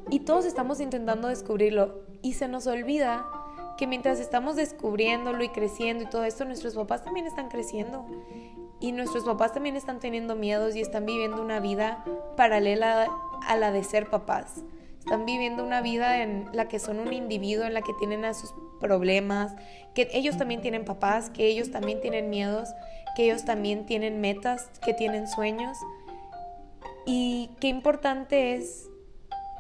y 0.10 0.22
todos 0.22 0.46
estamos 0.46 0.80
intentando 0.80 1.28
descubrirlo 1.28 2.02
y 2.22 2.34
se 2.34 2.48
nos 2.48 2.68
olvida 2.68 3.26
que 3.78 3.88
mientras 3.88 4.20
estamos 4.20 4.56
descubriéndolo 4.56 5.44
y 5.44 5.50
creciendo 5.50 6.04
y 6.04 6.10
todo 6.10 6.24
esto, 6.24 6.46
nuestros 6.46 6.76
papás 6.76 7.04
también 7.04 7.26
están 7.26 7.50
creciendo 7.50 8.06
y 8.80 8.92
nuestros 8.92 9.26
papás 9.26 9.54
también 9.54 9.76
están 9.76 10.00
teniendo 10.00 10.36
miedos 10.36 10.76
y 10.76 10.82
están 10.82 11.06
viviendo 11.06 11.42
una 11.42 11.60
vida 11.60 12.04
paralela 12.38 13.10
a 13.48 13.58
la 13.58 13.72
de 13.72 13.84
ser 13.84 14.10
papás. 14.10 14.64
Están 15.00 15.26
viviendo 15.26 15.64
una 15.64 15.82
vida 15.82 16.22
en 16.22 16.50
la 16.54 16.68
que 16.68 16.80
son 16.80 17.00
un 17.00 17.12
individuo, 17.12 17.66
en 17.66 17.74
la 17.74 17.82
que 17.82 17.94
tienen 17.94 18.26
a 18.26 18.34
sus 18.34 18.54
problemas, 18.80 19.54
que 19.94 20.08
ellos 20.14 20.38
también 20.38 20.62
tienen 20.62 20.86
papás, 20.86 21.30
que 21.30 21.48
ellos 21.48 21.72
también 21.72 22.00
tienen 22.00 22.30
miedos, 22.30 22.70
que 23.16 23.26
ellos 23.26 23.44
también 23.44 23.86
tienen 23.86 24.22
metas, 24.22 24.70
que 24.86 24.94
tienen 24.94 25.28
sueños. 25.28 25.78
Y 27.06 27.50
qué 27.60 27.68
importante 27.68 28.56
es 28.56 28.90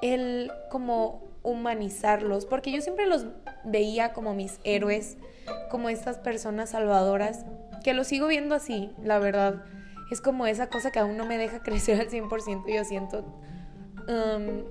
el 0.01 0.51
como 0.69 1.23
humanizarlos, 1.43 2.45
porque 2.45 2.71
yo 2.71 2.81
siempre 2.81 3.07
los 3.07 3.25
veía 3.63 4.13
como 4.13 4.33
mis 4.33 4.59
héroes, 4.63 5.17
como 5.71 5.89
estas 5.89 6.17
personas 6.17 6.71
salvadoras 6.71 7.45
que 7.83 7.93
lo 7.93 8.03
sigo 8.03 8.27
viendo 8.27 8.55
así, 8.55 8.91
la 9.03 9.19
verdad. 9.19 9.65
Es 10.11 10.21
como 10.21 10.47
esa 10.47 10.67
cosa 10.69 10.91
que 10.91 10.99
aún 10.99 11.17
no 11.17 11.25
me 11.25 11.37
deja 11.37 11.59
crecer 11.63 11.99
al 11.99 12.09
100%. 12.09 12.73
Yo 12.73 12.83
siento 12.83 13.19
um, 14.07 14.63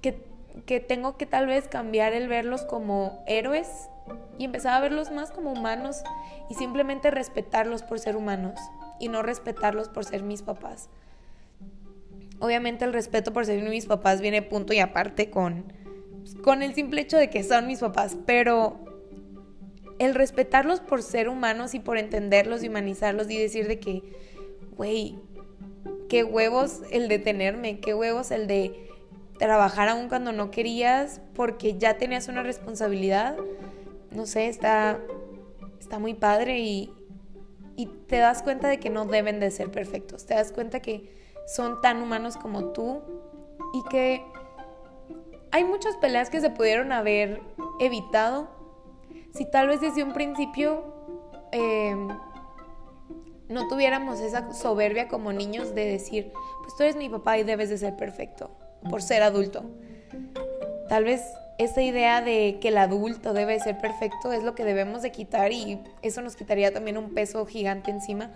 que, 0.00 0.24
que 0.66 0.80
tengo 0.80 1.16
que 1.16 1.26
tal 1.26 1.46
vez 1.46 1.68
cambiar 1.68 2.12
el 2.12 2.28
verlos 2.28 2.62
como 2.62 3.22
héroes 3.26 3.88
y 4.38 4.44
empezar 4.44 4.74
a 4.74 4.80
verlos 4.80 5.10
más 5.10 5.30
como 5.30 5.52
humanos 5.52 6.02
y 6.48 6.54
simplemente 6.54 7.10
respetarlos 7.10 7.82
por 7.82 7.98
ser 7.98 8.16
humanos 8.16 8.58
y 8.98 9.08
no 9.08 9.22
respetarlos 9.22 9.88
por 9.88 10.04
ser 10.04 10.22
mis 10.22 10.42
papás. 10.42 10.88
Obviamente 12.40 12.84
el 12.84 12.92
respeto 12.92 13.32
por 13.32 13.46
ser 13.46 13.62
mis 13.68 13.86
papás 13.86 14.20
viene 14.20 14.42
punto 14.42 14.72
y 14.72 14.78
aparte 14.78 15.28
con, 15.30 15.72
con 16.42 16.62
el 16.62 16.74
simple 16.74 17.00
hecho 17.00 17.16
de 17.16 17.30
que 17.30 17.42
son 17.42 17.66
mis 17.66 17.80
papás, 17.80 18.16
pero 18.26 18.87
el 19.98 20.14
respetarlos 20.14 20.80
por 20.80 21.02
ser 21.02 21.28
humanos 21.28 21.74
y 21.74 21.80
por 21.80 21.98
entenderlos 21.98 22.62
y 22.62 22.68
humanizarlos 22.68 23.30
y 23.30 23.38
decir 23.38 23.66
de 23.66 23.80
que, 23.80 24.02
güey, 24.76 25.18
qué 26.08 26.24
huevos 26.24 26.80
el 26.90 27.08
de 27.08 27.18
tenerme, 27.18 27.80
qué 27.80 27.94
huevos 27.94 28.30
el 28.30 28.46
de 28.46 28.88
trabajar 29.38 29.88
aún 29.88 30.08
cuando 30.08 30.32
no 30.32 30.50
querías 30.50 31.20
porque 31.34 31.78
ya 31.78 31.98
tenías 31.98 32.28
una 32.28 32.42
responsabilidad. 32.42 33.36
No 34.10 34.26
sé, 34.26 34.48
está, 34.48 35.00
está 35.80 35.98
muy 35.98 36.14
padre 36.14 36.58
y, 36.60 36.92
y 37.76 37.86
te 37.86 38.18
das 38.18 38.42
cuenta 38.42 38.68
de 38.68 38.78
que 38.78 38.90
no 38.90 39.04
deben 39.04 39.40
de 39.40 39.50
ser 39.50 39.70
perfectos. 39.70 40.26
Te 40.26 40.34
das 40.34 40.52
cuenta 40.52 40.80
que 40.80 41.16
son 41.46 41.80
tan 41.80 42.02
humanos 42.02 42.36
como 42.36 42.72
tú 42.72 43.02
y 43.74 43.88
que 43.90 44.22
hay 45.50 45.64
muchas 45.64 45.96
peleas 45.96 46.30
que 46.30 46.40
se 46.40 46.50
pudieron 46.50 46.92
haber 46.92 47.40
evitado 47.80 48.57
si 49.38 49.44
tal 49.44 49.68
vez 49.68 49.80
desde 49.80 50.02
un 50.02 50.12
principio 50.12 50.82
em, 51.52 52.08
no 53.48 53.68
tuviéramos 53.68 54.18
esa 54.18 54.52
soberbia 54.52 55.06
como 55.06 55.32
niños 55.32 55.76
de 55.76 55.86
decir, 55.86 56.32
pues 56.62 56.76
tú 56.76 56.82
eres 56.82 56.96
mi 56.96 57.08
papá 57.08 57.38
y 57.38 57.44
debes 57.44 57.70
de 57.70 57.78
ser 57.78 57.96
perfecto 57.96 58.50
por 58.90 59.00
ser 59.00 59.22
adulto. 59.22 59.62
Tal 60.88 61.04
vez 61.04 61.22
esa 61.58 61.82
idea 61.82 62.20
de 62.20 62.58
que 62.60 62.68
el 62.68 62.78
adulto 62.78 63.32
debe 63.32 63.60
ser 63.60 63.78
perfecto 63.78 64.32
es 64.32 64.42
lo 64.42 64.56
que 64.56 64.64
debemos 64.64 65.02
de 65.02 65.12
quitar 65.12 65.52
y 65.52 65.80
eso 66.02 66.20
nos 66.20 66.34
quitaría 66.34 66.72
también 66.72 66.98
un 66.98 67.14
peso 67.14 67.46
gigante 67.46 67.92
encima, 67.92 68.32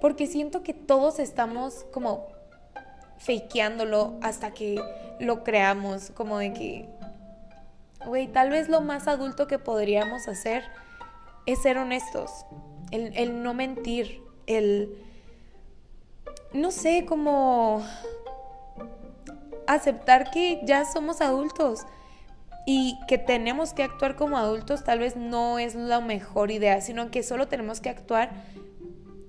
porque 0.00 0.28
siento 0.28 0.62
que 0.62 0.72
todos 0.72 1.18
estamos 1.18 1.84
como 1.92 2.28
fakeándolo 3.18 4.14
hasta 4.22 4.52
que 4.52 4.80
lo 5.18 5.42
creamos, 5.42 6.10
como 6.10 6.38
de 6.38 6.52
que, 6.52 6.88
güey, 8.06 8.28
tal 8.28 8.50
vez 8.50 8.68
lo 8.68 8.80
más 8.80 9.08
adulto 9.08 9.46
que 9.46 9.58
podríamos 9.58 10.28
hacer 10.28 10.64
es 11.46 11.62
ser 11.62 11.78
honestos, 11.78 12.30
el, 12.90 13.16
el 13.16 13.42
no 13.42 13.54
mentir, 13.54 14.22
el, 14.46 14.96
no 16.52 16.70
sé, 16.70 17.04
como 17.06 17.84
aceptar 19.66 20.30
que 20.30 20.60
ya 20.64 20.84
somos 20.84 21.20
adultos 21.20 21.86
y 22.66 22.98
que 23.08 23.18
tenemos 23.18 23.74
que 23.74 23.82
actuar 23.82 24.16
como 24.16 24.38
adultos 24.38 24.84
tal 24.84 24.98
vez 24.98 25.16
no 25.16 25.58
es 25.58 25.74
la 25.74 26.00
mejor 26.00 26.50
idea, 26.50 26.80
sino 26.80 27.10
que 27.10 27.22
solo 27.22 27.48
tenemos 27.48 27.80
que 27.80 27.90
actuar 27.90 28.30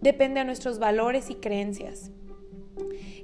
depende 0.05 0.39
de 0.39 0.45
nuestros 0.45 0.79
valores 0.79 1.29
y 1.29 1.35
creencias. 1.35 2.11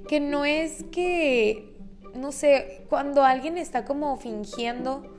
Que 0.08 0.20
no 0.20 0.44
es 0.44 0.84
que, 0.90 1.76
no 2.14 2.32
sé, 2.32 2.84
cuando 2.88 3.22
alguien 3.22 3.56
está 3.56 3.84
como 3.84 4.16
fingiendo 4.16 5.11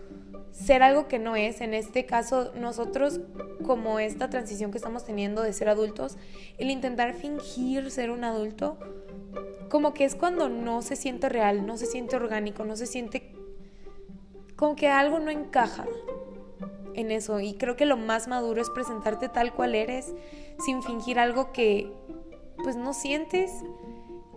ser 0.54 0.84
algo 0.84 1.08
que 1.08 1.20
no 1.20 1.36
es, 1.36 1.62
en 1.62 1.74
este 1.74 2.06
caso 2.06 2.54
nosotros 2.56 3.20
como 3.66 4.00
esta 4.00 4.30
transición 4.30 4.72
que 4.72 4.78
estamos 4.78 5.04
teniendo 5.04 5.42
de 5.42 5.52
ser 5.52 5.68
adultos, 5.68 6.18
el 6.58 6.70
intentar 6.70 7.14
fingir 7.14 7.90
ser 7.92 8.12
un 8.12 8.24
adulto, 8.24 8.78
como 9.70 9.94
que 9.94 10.06
es 10.06 10.16
cuando 10.16 10.50
no 10.50 10.84
se 10.84 10.96
siente 10.96 11.28
real, 11.28 11.66
no 11.66 11.78
se 11.78 11.88
siente 11.88 12.16
orgánico, 12.16 12.64
no 12.64 12.76
se 12.76 12.86
siente 12.86 13.34
como 14.56 14.76
que 14.76 14.88
algo 14.88 15.18
no 15.20 15.32
encaja 15.32 15.86
en 16.94 17.12
eso. 17.12 17.40
Y 17.40 17.56
creo 17.56 17.76
que 17.76 17.88
lo 17.88 17.98
más 17.98 18.28
maduro 18.28 18.62
es 18.62 18.70
presentarte 18.70 19.30
tal 19.30 19.54
cual 19.54 19.74
eres, 19.74 20.14
sin 20.64 20.84
fingir 20.84 21.18
algo 21.18 21.52
que 21.52 21.92
pues 22.64 22.76
no 22.76 22.94
sientes. 22.94 23.52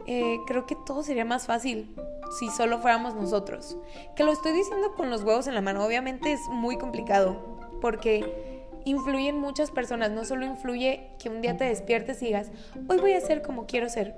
Eh, 0.06 0.38
creo 0.46 0.66
que 0.66 0.76
todo 0.86 1.02
sería 1.02 1.24
más 1.24 1.46
fácil 1.46 1.94
si 2.30 2.48
solo 2.50 2.78
fuéramos 2.78 3.14
nosotros. 3.14 3.76
Que 4.14 4.24
lo 4.24 4.32
estoy 4.32 4.52
diciendo 4.52 4.94
con 4.94 5.10
los 5.10 5.22
huevos 5.22 5.46
en 5.46 5.54
la 5.54 5.60
mano, 5.60 5.84
obviamente 5.84 6.32
es 6.32 6.40
muy 6.50 6.78
complicado, 6.78 7.58
porque 7.80 8.64
influyen 8.84 9.38
muchas 9.38 9.70
personas, 9.70 10.10
no 10.10 10.24
solo 10.24 10.46
influye 10.46 11.10
que 11.18 11.28
un 11.28 11.42
día 11.42 11.56
te 11.56 11.64
despiertes 11.64 12.22
y 12.22 12.26
digas, 12.26 12.50
hoy 12.88 12.98
voy 12.98 13.12
a 13.12 13.20
ser 13.20 13.42
como 13.42 13.66
quiero 13.66 13.88
ser, 13.88 14.16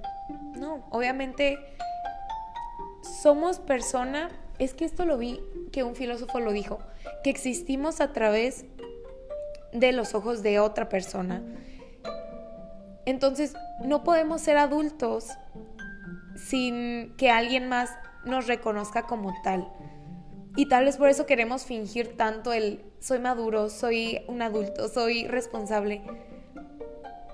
no, 0.58 0.86
obviamente 0.90 1.58
somos 3.22 3.60
persona, 3.60 4.30
es 4.58 4.74
que 4.74 4.84
esto 4.84 5.06
lo 5.06 5.16
vi, 5.16 5.40
que 5.72 5.84
un 5.84 5.94
filósofo 5.94 6.40
lo 6.40 6.52
dijo, 6.52 6.80
que 7.24 7.30
existimos 7.30 8.00
a 8.00 8.12
través 8.12 8.66
de 9.72 9.92
los 9.92 10.14
ojos 10.14 10.42
de 10.42 10.60
otra 10.60 10.88
persona. 10.88 11.42
Entonces, 13.06 13.54
no 13.82 14.04
podemos 14.04 14.42
ser 14.42 14.58
adultos 14.58 15.30
sin 16.46 17.14
que 17.16 17.30
alguien 17.30 17.68
más 17.68 17.90
nos 18.24 18.46
reconozca 18.46 19.02
como 19.02 19.34
tal. 19.42 19.68
Y 20.56 20.66
tal 20.66 20.84
vez 20.84 20.96
por 20.96 21.08
eso 21.08 21.26
queremos 21.26 21.64
fingir 21.64 22.16
tanto 22.16 22.52
el 22.52 22.84
soy 23.00 23.18
maduro, 23.18 23.68
soy 23.70 24.22
un 24.28 24.42
adulto, 24.42 24.88
soy 24.88 25.26
responsable. 25.26 26.02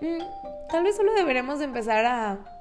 Mm, 0.00 0.68
tal 0.70 0.84
vez 0.84 0.96
solo 0.96 1.14
deberemos 1.14 1.60
empezar 1.60 2.04
a 2.04 2.54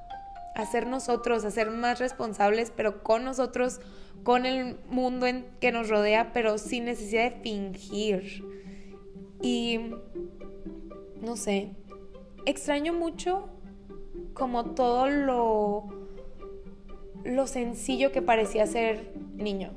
a 0.54 0.66
ser 0.66 0.86
nosotros, 0.86 1.44
a 1.44 1.50
ser 1.50 1.70
más 1.70 1.98
responsables, 1.98 2.72
pero 2.74 3.02
con 3.02 3.24
nosotros, 3.24 3.80
con 4.22 4.46
el 4.46 4.78
mundo 4.88 5.26
que 5.60 5.72
nos 5.72 5.88
rodea, 5.88 6.32
pero 6.32 6.58
sin 6.58 6.84
necesidad 6.84 7.24
de 7.24 7.40
fingir. 7.40 8.44
Y 9.42 9.80
no 11.20 11.36
sé, 11.36 11.74
extraño 12.46 12.92
mucho 12.92 13.48
como 14.32 14.74
todo 14.74 15.08
lo 15.08 16.03
lo 17.24 17.46
sencillo 17.46 18.12
que 18.12 18.22
parecía 18.22 18.66
ser 18.66 19.12
niño 19.36 19.70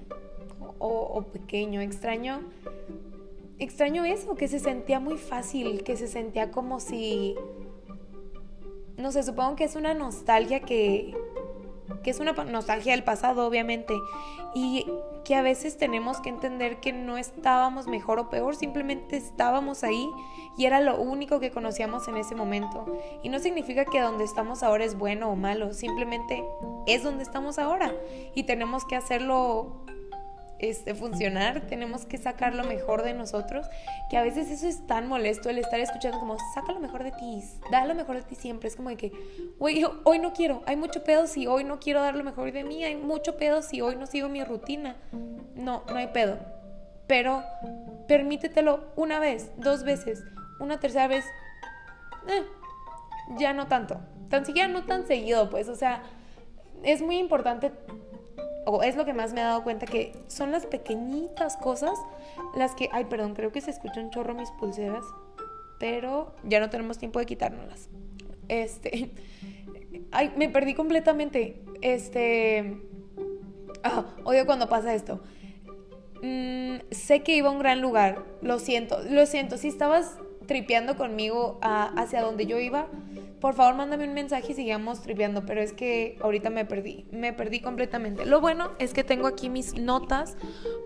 o, 0.80 1.24
pequeño, 1.24 1.82
extraño 1.82 2.42
extraño 3.60 4.06
eso, 4.06 4.36
que 4.36 4.48
se 4.48 4.60
sentía 4.60 5.00
muy 5.00 5.18
fácil, 5.18 5.84
que 5.84 5.98
se 5.98 6.08
sentía 6.08 6.52
como 6.52 6.80
si 6.80 7.36
no 8.98 9.12
sé, 9.12 9.24
supongo 9.24 9.56
que 9.56 9.64
es 9.64 9.76
una 9.76 9.94
nostalgia 9.94 10.60
que, 10.60 11.16
que 12.04 12.10
es 12.10 12.20
una 12.20 12.34
nostalgia 12.34 12.94
del 12.94 13.04
pasado, 13.04 13.46
obviamente, 13.46 13.94
y 14.54 14.86
que 15.24 15.36
a 15.36 15.42
veces 15.42 15.78
tenemos 15.78 16.20
que 16.22 16.30
entender 16.30 16.80
que 16.80 16.94
no 16.94 17.18
estábamos 17.18 17.88
mejor 17.88 18.20
o 18.20 18.30
peor, 18.30 18.56
simplemente 18.56 19.18
estábamos 19.18 19.84
ahí 19.84 20.10
y 20.58 20.66
era 20.66 20.80
lo 20.80 21.00
único 21.00 21.40
que 21.40 21.52
conocíamos 21.52 22.08
en 22.08 22.18
ese 22.18 22.34
momento. 22.34 22.86
Y 23.24 23.30
no 23.30 23.40
significa 23.40 23.86
que 23.86 24.02
donde 24.02 24.24
estamos 24.24 24.64
ahora 24.64 24.86
es 24.86 24.98
bueno 24.98 25.30
o 25.30 25.36
malo, 25.36 25.74
simplemente 25.74 26.44
es 26.88 27.04
donde 27.04 27.24
estamos 27.24 27.60
ahora 27.60 27.94
y 28.34 28.44
tenemos 28.44 28.86
que 28.86 28.96
hacerlo 28.96 29.86
este, 30.60 30.96
funcionar, 30.96 31.62
tenemos 31.62 32.06
que 32.06 32.18
sacar 32.18 32.56
lo 32.56 32.64
mejor 32.64 33.04
de 33.04 33.14
nosotros, 33.14 33.68
que 34.10 34.18
a 34.18 34.24
veces 34.24 34.50
eso 34.50 34.68
es 34.68 34.86
tan 34.88 35.08
molesto 35.08 35.50
el 35.50 35.60
estar 35.60 35.80
escuchando 35.80 36.20
como, 36.20 36.38
saca 36.54 36.72
lo 36.72 36.80
mejor 36.80 37.04
de 37.04 37.12
ti, 37.12 37.44
da 37.72 37.86
lo 37.86 37.94
mejor 37.94 38.16
de 38.16 38.24
ti 38.24 38.36
siempre, 38.36 38.68
es 38.68 38.76
como 38.76 38.90
de 38.90 38.98
que, 38.98 39.12
güey, 39.60 39.86
hoy 40.04 40.20
no 40.20 40.34
quiero, 40.34 40.64
hay 40.66 40.76
mucho 40.76 41.04
pedo 41.04 41.28
si 41.28 41.48
hoy 41.48 41.64
no 41.64 41.80
quiero 41.80 42.02
dar 42.02 42.16
lo 42.16 42.24
mejor 42.24 42.52
de 42.52 42.64
mí, 42.64 42.84
hay 42.84 42.96
mucho 42.96 43.38
pedo 43.38 43.62
si 43.62 43.82
hoy 43.82 43.96
no 43.96 44.08
sigo 44.08 44.30
mi 44.30 44.44
rutina, 44.44 44.96
no, 45.56 45.84
no 45.88 45.96
hay 45.96 46.08
pedo, 46.08 46.40
pero 47.06 47.44
permítetelo 48.08 48.92
una 48.96 49.20
vez, 49.20 49.52
dos 49.58 49.84
veces, 49.84 50.24
una 50.60 50.80
tercera 50.80 51.08
vez, 51.08 51.26
eh, 52.28 52.44
ya 53.38 53.54
no 53.54 53.68
tanto, 53.68 54.00
tan 54.30 54.46
siquiera 54.46 54.68
no 54.68 54.86
tan 54.86 55.06
seguido, 55.06 55.50
pues, 55.50 55.70
o 55.70 55.76
sea, 55.76 56.02
es 56.84 57.02
muy 57.02 57.18
importante 57.18 57.72
o 58.68 58.84
es 58.84 58.98
lo 58.98 59.06
que 59.06 59.14
más 59.14 59.34
me 59.34 59.40
he 59.40 59.44
dado 59.46 59.64
cuenta 59.64 59.86
que 59.86 60.12
son 60.28 60.52
las 60.52 60.66
pequeñitas 60.66 61.56
cosas 61.56 61.98
las 62.54 62.76
que, 62.76 62.90
ay, 62.92 63.06
perdón, 63.06 63.34
creo 63.34 63.52
que 63.54 63.62
se 63.62 63.72
escucha 63.72 64.02
un 64.02 64.10
chorro 64.10 64.34
mis 64.34 64.52
pulseras, 64.52 65.06
pero 65.80 66.36
ya 66.44 66.60
no 66.60 66.70
tenemos 66.70 66.98
tiempo 66.98 67.20
de 67.20 67.26
quitárnoslas. 67.26 67.90
Este, 68.50 69.12
ay, 70.12 70.34
me 70.36 70.50
perdí 70.50 70.74
completamente. 70.74 71.62
Este, 71.82 72.78
ah, 73.84 74.06
odio 74.26 74.46
cuando 74.46 74.68
pasa 74.68 74.94
esto. 74.94 75.22
Mm, 76.22 76.80
sé 76.92 77.24
que 77.24 77.38
iba 77.38 77.48
a 77.48 77.52
un 77.52 77.60
gran 77.60 77.80
lugar, 77.80 78.26
lo 78.42 78.60
siento, 78.60 79.00
lo 79.10 79.26
siento. 79.28 79.58
Si 79.58 79.70
estabas 79.70 80.18
tripeando 80.46 80.98
conmigo 80.98 81.58
hacia 81.62 82.22
donde 82.22 82.46
yo 82.48 82.60
iba, 82.60 82.88
por 83.40 83.54
favor 83.54 83.76
mándame 83.76 84.08
un 84.08 84.14
mensaje 84.14 84.52
y 84.52 84.56
sigamos 84.56 85.02
tripeando, 85.02 85.46
pero 85.46 85.62
es 85.62 85.74
que 85.74 86.18
ahorita 86.22 86.50
me 86.50 86.66
perdí, 86.66 87.06
me 87.12 87.34
perdí 87.34 87.60
completamente. 87.60 88.26
Lo 88.26 88.42
bueno 88.42 88.72
es 88.80 88.94
que 88.94 89.04
tengo 89.04 89.28
aquí 89.28 89.50
mis 89.50 89.76
notas, 89.76 90.38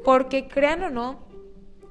porque 0.04 0.48
crean 0.48 0.84
o 0.84 0.90
no, 0.90 1.20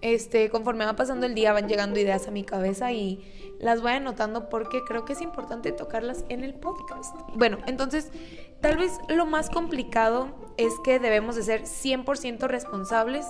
este, 0.02 0.49
conforme 0.50 0.87
va 0.87 0.97
pasando 0.97 1.26
el 1.26 1.35
día 1.35 1.52
van 1.52 1.69
llegando 1.69 2.00
ideas 2.00 2.26
a 2.26 2.31
mi 2.31 2.43
cabeza 2.43 2.90
y 2.93 3.23
las 3.59 3.83
voy 3.83 3.93
anotando 3.93 4.49
porque 4.49 4.83
creo 4.85 5.05
que 5.05 5.12
es 5.12 5.21
importante 5.21 5.73
tocarlas 5.73 6.25
en 6.31 6.43
el 6.43 6.55
podcast. 6.55 7.14
Bueno, 7.35 7.59
entonces, 7.67 8.11
tal 8.61 8.79
vez 8.79 8.99
lo 9.09 9.26
más 9.26 9.50
complicado 9.50 10.29
es 10.57 10.73
que 10.85 10.99
debemos 10.99 11.37
de 11.37 11.43
ser 11.43 11.62
100% 11.62 12.47
responsables 12.49 13.26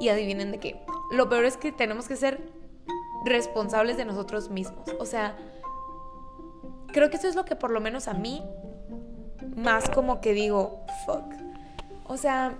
y 0.00 0.08
adivinen 0.08 0.52
de 0.52 0.60
qué. 0.60 0.80
Lo 1.10 1.28
peor 1.28 1.44
es 1.44 1.58
que 1.58 1.72
tenemos 1.72 2.08
que 2.08 2.16
ser 2.16 2.40
responsables 3.26 3.96
de 3.96 4.04
nosotros 4.04 4.50
mismos. 4.50 4.88
O 4.98 5.06
sea, 5.06 5.36
creo 6.94 7.10
que 7.10 7.16
eso 7.16 7.28
es 7.28 7.34
lo 7.34 7.44
que 7.44 7.56
por 7.56 7.70
lo 7.70 7.80
menos 7.80 8.06
a 8.06 8.14
mí 8.14 8.42
más 9.56 9.90
como 9.90 10.20
que 10.20 10.32
digo, 10.32 10.86
fuck. 11.04 11.24
O 12.06 12.16
sea, 12.16 12.54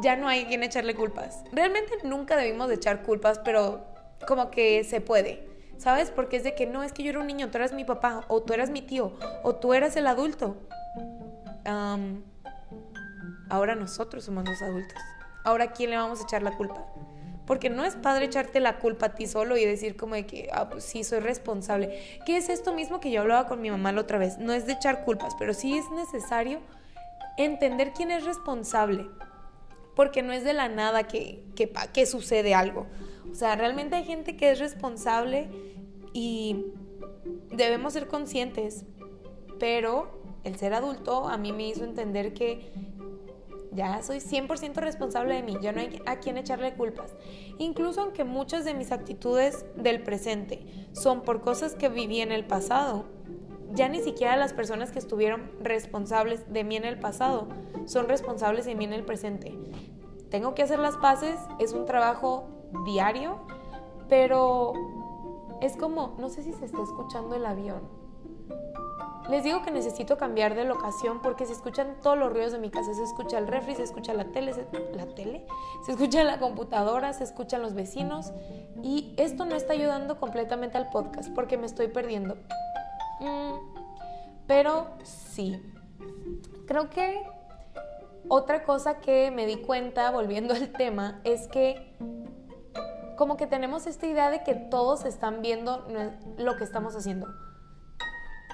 ya 0.00 0.16
no 0.16 0.28
hay 0.28 0.46
quien 0.46 0.62
echarle 0.62 0.94
culpas. 0.94 1.42
Realmente 1.52 1.92
nunca 2.04 2.36
debimos 2.36 2.68
de 2.68 2.76
echar 2.76 3.02
culpas, 3.02 3.40
pero 3.40 3.84
como 4.26 4.50
que 4.50 4.84
se 4.84 5.00
puede. 5.00 5.46
¿Sabes? 5.76 6.10
Porque 6.10 6.36
es 6.38 6.44
de 6.44 6.54
que 6.54 6.66
no, 6.66 6.82
es 6.82 6.92
que 6.92 7.02
yo 7.02 7.10
era 7.10 7.20
un 7.20 7.26
niño, 7.26 7.50
tú 7.50 7.58
eras 7.58 7.72
mi 7.72 7.84
papá, 7.84 8.24
o 8.28 8.42
tú 8.42 8.54
eras 8.54 8.70
mi 8.70 8.80
tío, 8.80 9.12
o 9.42 9.56
tú 9.56 9.74
eras 9.74 9.94
el 9.96 10.06
adulto. 10.06 10.56
ahora 13.50 13.74
nosotros 13.74 14.24
somos 14.24 14.48
los 14.48 14.62
adultos. 14.62 14.98
Ahora, 15.44 15.64
¿a 15.64 15.72
quién 15.72 15.90
le 15.90 15.96
vamos 15.96 16.20
a 16.20 16.22
echar 16.22 16.42
la 16.42 16.56
culpa? 16.56 16.86
Porque 17.46 17.70
no 17.70 17.84
es 17.84 17.94
padre 17.94 18.26
echarte 18.26 18.60
la 18.60 18.78
culpa 18.78 19.06
a 19.06 19.14
ti 19.14 19.26
solo 19.26 19.56
y 19.56 19.64
decir 19.64 19.96
como 19.96 20.16
de 20.16 20.26
que, 20.26 20.48
ah, 20.52 20.68
pues 20.68 20.84
sí, 20.84 21.04
soy 21.04 21.20
responsable. 21.20 21.98
¿Qué 22.26 22.36
es 22.36 22.48
esto 22.48 22.72
mismo 22.72 22.98
que 23.00 23.10
yo 23.10 23.20
hablaba 23.20 23.46
con 23.46 23.60
mi 23.60 23.70
mamá 23.70 23.92
la 23.92 24.00
otra 24.00 24.18
vez? 24.18 24.38
No 24.38 24.52
es 24.52 24.66
de 24.66 24.72
echar 24.72 25.04
culpas, 25.04 25.34
pero 25.38 25.54
sí 25.54 25.78
es 25.78 25.88
necesario 25.90 26.60
entender 27.36 27.92
quién 27.92 28.10
es 28.10 28.24
responsable. 28.24 29.06
Porque 29.94 30.22
no 30.22 30.32
es 30.32 30.44
de 30.44 30.52
la 30.52 30.68
nada 30.68 31.04
que, 31.04 31.44
que, 31.54 31.72
que 31.92 32.04
sucede 32.06 32.54
algo. 32.54 32.86
O 33.30 33.34
sea, 33.34 33.54
realmente 33.54 33.96
hay 33.96 34.04
gente 34.04 34.36
que 34.36 34.50
es 34.50 34.58
responsable 34.58 35.48
y 36.12 36.66
debemos 37.52 37.92
ser 37.92 38.08
conscientes. 38.08 38.84
Pero 39.58 40.20
el 40.44 40.56
ser 40.56 40.74
adulto 40.74 41.28
a 41.28 41.38
mí 41.38 41.52
me 41.52 41.68
hizo 41.68 41.84
entender 41.84 42.34
que 42.34 42.70
ya 43.76 44.02
soy 44.02 44.18
100% 44.18 44.74
responsable 44.76 45.34
de 45.34 45.42
mí, 45.42 45.56
ya 45.60 45.70
no 45.70 45.80
hay 45.80 46.02
a 46.06 46.16
quien 46.16 46.38
echarle 46.38 46.74
culpas. 46.74 47.14
Incluso 47.58 48.00
aunque 48.00 48.24
muchas 48.24 48.64
de 48.64 48.74
mis 48.74 48.90
actitudes 48.90 49.66
del 49.76 50.02
presente 50.02 50.66
son 50.92 51.22
por 51.22 51.42
cosas 51.42 51.74
que 51.74 51.88
viví 51.88 52.20
en 52.20 52.32
el 52.32 52.46
pasado, 52.46 53.04
ya 53.72 53.88
ni 53.88 54.00
siquiera 54.00 54.36
las 54.36 54.54
personas 54.54 54.90
que 54.90 54.98
estuvieron 54.98 55.50
responsables 55.60 56.50
de 56.52 56.64
mí 56.64 56.76
en 56.76 56.84
el 56.84 56.98
pasado 56.98 57.48
son 57.84 58.08
responsables 58.08 58.64
de 58.64 58.74
mí 58.74 58.84
en 58.84 58.94
el 58.94 59.04
presente. 59.04 59.54
Tengo 60.30 60.54
que 60.54 60.62
hacer 60.62 60.78
las 60.78 60.96
paces, 60.96 61.38
es 61.60 61.72
un 61.72 61.84
trabajo 61.84 62.48
diario, 62.84 63.38
pero 64.08 64.72
es 65.60 65.76
como, 65.76 66.16
no 66.18 66.28
sé 66.30 66.42
si 66.42 66.52
se 66.52 66.64
está 66.64 66.82
escuchando 66.82 67.36
el 67.36 67.44
avión. 67.44 67.95
Les 69.28 69.42
digo 69.42 69.62
que 69.62 69.72
necesito 69.72 70.16
cambiar 70.16 70.54
de 70.54 70.64
locación 70.64 71.20
porque 71.20 71.46
se 71.46 71.52
escuchan 71.52 71.96
todos 72.00 72.16
los 72.16 72.32
ruidos 72.32 72.52
de 72.52 72.58
mi 72.58 72.70
casa. 72.70 72.94
Se 72.94 73.02
escucha 73.02 73.38
el 73.38 73.48
refri, 73.48 73.74
se 73.74 73.82
escucha 73.82 74.14
la 74.14 74.26
tele, 74.26 74.52
la 74.94 75.06
tele, 75.06 75.44
se 75.84 75.92
escucha 75.92 76.22
la 76.22 76.38
computadora, 76.38 77.12
se 77.12 77.24
escuchan 77.24 77.60
los 77.60 77.74
vecinos. 77.74 78.32
Y 78.82 79.14
esto 79.16 79.44
no 79.44 79.56
está 79.56 79.72
ayudando 79.72 80.20
completamente 80.20 80.78
al 80.78 80.90
podcast 80.90 81.30
porque 81.34 81.58
me 81.58 81.66
estoy 81.66 81.88
perdiendo. 81.88 82.36
Mm, 83.20 83.54
pero 84.46 84.90
sí. 85.02 85.60
Creo 86.68 86.88
que 86.88 87.24
otra 88.28 88.62
cosa 88.62 88.98
que 88.98 89.32
me 89.32 89.46
di 89.46 89.56
cuenta, 89.56 90.10
volviendo 90.12 90.54
al 90.54 90.70
tema, 90.70 91.20
es 91.24 91.48
que 91.48 91.96
como 93.16 93.36
que 93.36 93.48
tenemos 93.48 93.88
esta 93.88 94.06
idea 94.06 94.30
de 94.30 94.44
que 94.44 94.54
todos 94.54 95.04
están 95.04 95.42
viendo 95.42 95.84
lo 96.36 96.56
que 96.56 96.64
estamos 96.64 96.94
haciendo 96.94 97.26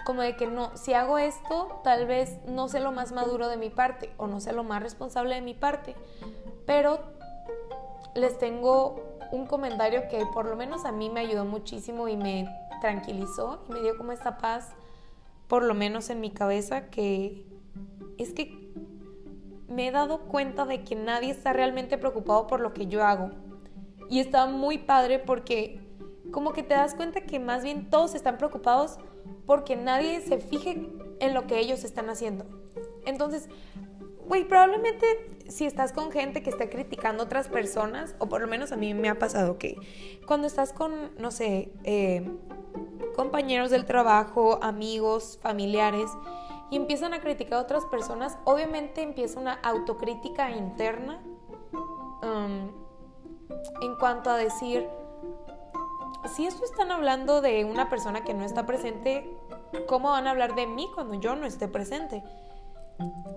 como 0.04 0.22
de 0.22 0.36
que 0.36 0.46
no, 0.46 0.76
si 0.76 0.94
hago 0.94 1.18
esto, 1.18 1.80
tal 1.84 2.06
vez 2.06 2.38
no 2.46 2.68
sé 2.68 2.80
lo 2.80 2.92
más 2.92 3.12
maduro 3.12 3.48
de 3.48 3.56
mi 3.56 3.70
parte 3.70 4.12
o 4.16 4.26
no 4.26 4.40
sé 4.40 4.52
lo 4.52 4.64
más 4.64 4.82
responsable 4.82 5.34
de 5.34 5.40
mi 5.40 5.54
parte, 5.54 5.94
pero 6.66 7.00
les 8.14 8.38
tengo 8.38 9.18
un 9.30 9.46
comentario 9.46 10.08
que 10.08 10.24
por 10.26 10.46
lo 10.46 10.56
menos 10.56 10.84
a 10.84 10.92
mí 10.92 11.08
me 11.08 11.20
ayudó 11.20 11.44
muchísimo 11.44 12.08
y 12.08 12.16
me 12.16 12.46
tranquilizó 12.80 13.64
y 13.68 13.72
me 13.72 13.80
dio 13.80 13.96
como 13.96 14.12
esta 14.12 14.38
paz, 14.38 14.72
por 15.48 15.62
lo 15.62 15.74
menos 15.74 16.10
en 16.10 16.20
mi 16.20 16.30
cabeza, 16.30 16.90
que 16.90 17.46
es 18.18 18.32
que 18.32 18.70
me 19.68 19.88
he 19.88 19.90
dado 19.90 20.20
cuenta 20.22 20.66
de 20.66 20.84
que 20.84 20.94
nadie 20.94 21.30
está 21.30 21.52
realmente 21.52 21.96
preocupado 21.96 22.46
por 22.46 22.60
lo 22.60 22.74
que 22.74 22.86
yo 22.86 23.04
hago. 23.04 23.30
Y 24.10 24.20
está 24.20 24.46
muy 24.46 24.76
padre 24.76 25.18
porque 25.18 25.80
como 26.30 26.52
que 26.52 26.62
te 26.62 26.74
das 26.74 26.94
cuenta 26.94 27.22
que 27.22 27.38
más 27.38 27.62
bien 27.62 27.88
todos 27.88 28.14
están 28.14 28.36
preocupados 28.36 28.98
porque 29.46 29.76
nadie 29.76 30.20
se 30.20 30.38
fije 30.38 30.88
en 31.20 31.34
lo 31.34 31.46
que 31.46 31.58
ellos 31.58 31.84
están 31.84 32.10
haciendo. 32.10 32.44
Entonces, 33.04 33.48
güey, 34.26 34.44
probablemente 34.44 35.06
si 35.48 35.66
estás 35.66 35.92
con 35.92 36.10
gente 36.10 36.42
que 36.42 36.50
está 36.50 36.70
criticando 36.70 37.22
a 37.22 37.26
otras 37.26 37.48
personas, 37.48 38.14
o 38.18 38.28
por 38.28 38.40
lo 38.40 38.48
menos 38.48 38.72
a 38.72 38.76
mí 38.76 38.94
me 38.94 39.08
ha 39.08 39.18
pasado 39.18 39.58
que 39.58 39.76
cuando 40.26 40.46
estás 40.46 40.72
con, 40.72 41.12
no 41.18 41.30
sé, 41.30 41.72
eh, 41.84 42.26
compañeros 43.14 43.70
del 43.70 43.84
trabajo, 43.84 44.58
amigos, 44.62 45.38
familiares, 45.42 46.10
y 46.70 46.76
empiezan 46.76 47.12
a 47.12 47.20
criticar 47.20 47.58
a 47.58 47.62
otras 47.62 47.84
personas, 47.86 48.38
obviamente 48.44 49.02
empieza 49.02 49.38
una 49.38 49.52
autocrítica 49.54 50.50
interna 50.50 51.20
um, 52.22 52.70
en 53.82 53.96
cuanto 53.96 54.30
a 54.30 54.38
decir, 54.38 54.88
si 56.28 56.46
esto 56.46 56.64
están 56.64 56.90
hablando 56.90 57.40
de 57.40 57.64
una 57.64 57.88
persona 57.88 58.24
que 58.24 58.34
no 58.34 58.44
está 58.44 58.66
presente, 58.66 59.28
¿cómo 59.86 60.10
van 60.10 60.26
a 60.26 60.30
hablar 60.30 60.54
de 60.54 60.66
mí 60.66 60.88
cuando 60.94 61.20
yo 61.20 61.34
no 61.36 61.46
esté 61.46 61.68
presente? 61.68 62.22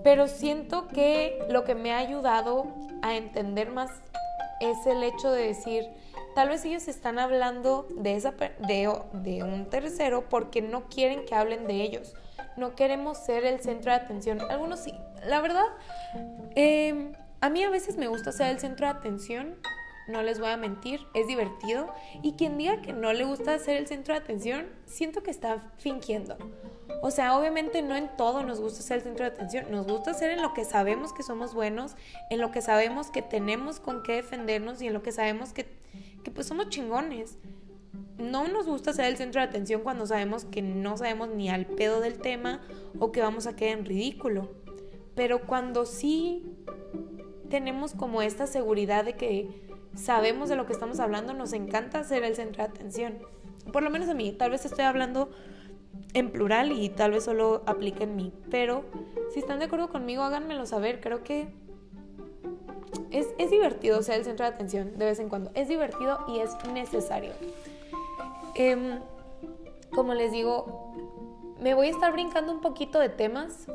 Pero 0.04 0.28
siento 0.28 0.86
que 0.88 1.38
lo 1.48 1.64
que 1.64 1.74
me 1.74 1.92
ha 1.92 1.98
ayudado 1.98 2.66
a 3.02 3.16
entender 3.16 3.70
más 3.70 3.90
es 4.60 4.86
el 4.86 5.02
hecho 5.02 5.30
de 5.30 5.48
decir, 5.48 5.84
tal 6.34 6.48
vez 6.48 6.64
ellos 6.64 6.88
están 6.88 7.18
hablando 7.18 7.86
de, 7.90 8.14
esa, 8.16 8.32
de, 8.32 8.92
de 9.12 9.42
un 9.42 9.68
tercero 9.68 10.28
porque 10.28 10.62
no 10.62 10.84
quieren 10.88 11.24
que 11.24 11.34
hablen 11.34 11.66
de 11.66 11.82
ellos. 11.82 12.14
No 12.56 12.74
queremos 12.74 13.18
ser 13.18 13.44
el 13.44 13.60
centro 13.60 13.90
de 13.90 13.98
atención. 13.98 14.40
Algunos 14.50 14.80
sí. 14.80 14.94
La 15.26 15.40
verdad, 15.40 15.66
eh, 16.54 17.12
a 17.40 17.50
mí 17.50 17.62
a 17.62 17.70
veces 17.70 17.96
me 17.96 18.08
gusta 18.08 18.32
ser 18.32 18.48
el 18.48 18.60
centro 18.60 18.86
de 18.86 18.92
atención 18.92 19.56
no 20.08 20.22
les 20.22 20.38
voy 20.38 20.50
a 20.50 20.56
mentir, 20.56 21.00
es 21.14 21.26
divertido. 21.26 21.92
Y 22.22 22.32
quien 22.32 22.58
diga 22.58 22.80
que 22.80 22.92
no 22.92 23.12
le 23.12 23.24
gusta 23.24 23.58
ser 23.58 23.76
el 23.76 23.86
centro 23.86 24.14
de 24.14 24.20
atención, 24.20 24.66
siento 24.86 25.22
que 25.22 25.30
está 25.30 25.72
fingiendo. 25.78 26.36
O 27.02 27.10
sea, 27.10 27.36
obviamente 27.36 27.82
no 27.82 27.96
en 27.96 28.08
todo 28.16 28.42
nos 28.42 28.60
gusta 28.60 28.82
ser 28.82 28.98
el 28.98 29.02
centro 29.02 29.24
de 29.24 29.32
atención, 29.32 29.66
nos 29.70 29.86
gusta 29.86 30.14
ser 30.14 30.30
en 30.30 30.42
lo 30.42 30.54
que 30.54 30.64
sabemos 30.64 31.12
que 31.12 31.22
somos 31.22 31.54
buenos, 31.54 31.96
en 32.30 32.40
lo 32.40 32.50
que 32.50 32.62
sabemos 32.62 33.10
que 33.10 33.22
tenemos 33.22 33.80
con 33.80 34.02
qué 34.02 34.14
defendernos 34.14 34.80
y 34.80 34.86
en 34.86 34.94
lo 34.94 35.02
que 35.02 35.12
sabemos 35.12 35.52
que, 35.52 35.66
que 36.24 36.30
pues 36.30 36.46
somos 36.46 36.68
chingones. 36.68 37.38
No 38.18 38.48
nos 38.48 38.66
gusta 38.66 38.92
ser 38.92 39.06
el 39.06 39.16
centro 39.16 39.40
de 39.40 39.48
atención 39.48 39.82
cuando 39.82 40.06
sabemos 40.06 40.44
que 40.44 40.62
no 40.62 40.96
sabemos 40.96 41.28
ni 41.28 41.50
al 41.50 41.66
pedo 41.66 42.00
del 42.00 42.18
tema 42.18 42.62
o 42.98 43.12
que 43.12 43.20
vamos 43.20 43.46
a 43.46 43.56
quedar 43.56 43.78
en 43.78 43.84
ridículo. 43.84 44.50
Pero 45.14 45.46
cuando 45.46 45.84
sí 45.84 46.44
tenemos 47.50 47.92
como 47.92 48.22
esta 48.22 48.46
seguridad 48.46 49.04
de 49.04 49.14
que 49.14 49.65
sabemos 49.96 50.48
de 50.48 50.56
lo 50.56 50.66
que 50.66 50.72
estamos 50.72 51.00
hablando, 51.00 51.34
nos 51.34 51.52
encanta 51.52 52.04
ser 52.04 52.24
el 52.24 52.36
centro 52.36 52.62
de 52.62 52.70
atención. 52.70 53.18
Por 53.72 53.82
lo 53.82 53.90
menos 53.90 54.08
a 54.08 54.14
mí, 54.14 54.32
tal 54.32 54.50
vez 54.52 54.64
estoy 54.64 54.84
hablando 54.84 55.30
en 56.14 56.30
plural 56.30 56.72
y 56.72 56.88
tal 56.88 57.10
vez 57.10 57.24
solo 57.24 57.62
aplique 57.66 58.04
en 58.04 58.16
mí, 58.16 58.32
pero 58.50 58.84
si 59.32 59.40
están 59.40 59.58
de 59.58 59.66
acuerdo 59.66 59.88
conmigo, 59.88 60.22
háganmelo 60.22 60.66
saber. 60.66 61.00
Creo 61.00 61.24
que 61.24 61.48
es, 63.10 63.50
divertido 63.50 64.02
ser 64.02 64.16
el 64.20 64.24
centro 64.24 64.46
de 64.46 64.52
atención 64.52 64.98
de 64.98 65.04
vez 65.04 65.18
en 65.18 65.28
cuando. 65.28 65.50
Es 65.54 65.68
divertido 65.68 66.18
y 66.28 66.38
es 66.38 66.50
necesario. 66.72 67.32
Em, 68.54 69.00
como 69.94 70.14
les 70.14 70.32
digo, 70.32 70.92
me 71.60 71.74
voy 71.74 71.88
a 71.88 71.90
estar 71.90 72.12
brincando 72.12 72.52
un 72.52 72.60
poquito 72.60 72.98
de 72.98 73.08
temas 73.08 73.66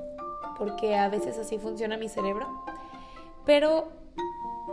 porque 0.58 0.96
a 0.96 1.10
veces 1.10 1.38
así 1.38 1.58
funciona 1.58 1.98
mi 1.98 2.10
cerebro. 2.10 2.48
Pero 3.46 3.90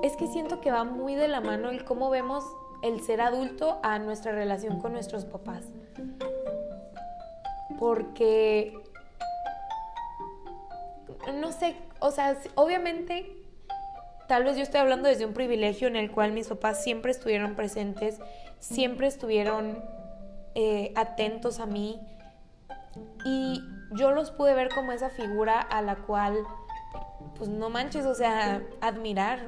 es 0.03 0.17
que 0.17 0.27
siento 0.27 0.61
que 0.61 0.71
va 0.71 0.85
muy 0.85 1.15
de 1.15 1.29
la 1.29 1.41
mano 1.41 1.71
el 1.71 1.85
cómo 1.85 2.11
vemos 2.11 2.45
el 2.83 3.03
ser 3.03 3.21
adulto 3.21 3.79
a 3.83 3.99
nuestra 3.99 4.33
relación 4.33 4.81
con 4.81 4.93
nuestros 4.93 5.25
papás. 5.25 5.65
Porque, 7.79 8.79
no 11.35 11.53
sé, 11.53 11.77
o 12.01 12.11
sea, 12.11 12.37
obviamente, 12.55 13.37
tal 14.29 14.45
vez 14.45 14.57
yo 14.57 14.63
estoy 14.63 14.81
hablando 14.81 15.09
desde 15.09 15.27
un 15.27 15.35
privilegio 15.35 15.89
en 15.89 15.97
el 15.97 16.11
cual 16.11 16.33
mis 16.33 16.49
papás 16.49 16.83
siempre 16.83 17.11
estuvieron 17.11 17.55
presentes, 17.55 18.21
siempre 18.59 19.07
estuvieron 19.07 19.83
eh, 20.55 20.93
atentos 20.97 21.61
a 21.61 21.67
mí 21.67 22.01
y 23.25 23.63
yo 23.93 24.11
los 24.11 24.31
pude 24.31 24.55
ver 24.55 24.69
como 24.75 24.93
esa 24.93 25.11
figura 25.11 25.61
a 25.61 25.83
la 25.83 25.97
cual, 25.97 26.37
pues 27.37 27.49
no 27.49 27.71
manches, 27.71 28.07
o 28.07 28.15
sea, 28.15 28.63
admirar 28.81 29.41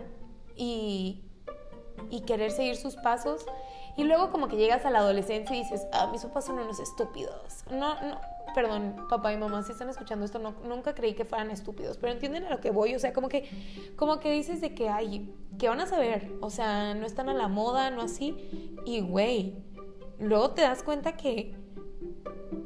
y, 0.60 1.24
querer 2.26 2.50
seguir 2.50 2.76
sus 2.76 2.96
pasos. 2.96 3.46
Y 3.96 4.04
luego 4.04 4.30
como 4.30 4.48
que 4.48 4.56
llegas 4.56 4.84
a 4.84 4.90
la 4.90 5.00
adolescencia 5.00 5.56
y 5.56 5.60
dices, 5.60 5.86
ah, 5.92 6.08
mis 6.12 6.22
papás 6.22 6.46
son 6.46 6.58
unos 6.58 6.78
estúpidos. 6.78 7.64
No, 7.70 8.00
no, 8.00 8.20
perdón, 8.54 9.06
papá 9.08 9.32
y 9.32 9.36
mamá, 9.36 9.62
si 9.62 9.72
están 9.72 9.88
escuchando 9.88 10.24
esto, 10.24 10.38
no, 10.38 10.54
nunca 10.64 10.94
creí 10.94 11.14
que 11.14 11.24
fueran 11.24 11.50
estúpidos, 11.50 11.98
pero 11.98 12.12
entienden 12.12 12.44
a 12.44 12.50
lo 12.50 12.60
que 12.60 12.70
voy, 12.70 12.94
o 12.94 12.98
sea, 12.98 13.12
como 13.12 13.28
que, 13.28 13.48
como 13.96 14.20
que 14.20 14.30
dices 14.30 14.60
de 14.60 14.74
que, 14.74 14.88
ay, 14.88 15.34
¿qué 15.58 15.68
van 15.68 15.80
a 15.80 15.86
saber? 15.86 16.30
O 16.40 16.50
sea, 16.50 16.94
no 16.94 17.04
están 17.04 17.28
a 17.28 17.34
la 17.34 17.48
moda, 17.48 17.90
no 17.90 18.02
así. 18.02 18.70
Y, 18.84 19.00
güey, 19.00 19.56
luego 20.18 20.50
te 20.50 20.62
das 20.62 20.82
cuenta 20.82 21.16
que 21.16 21.56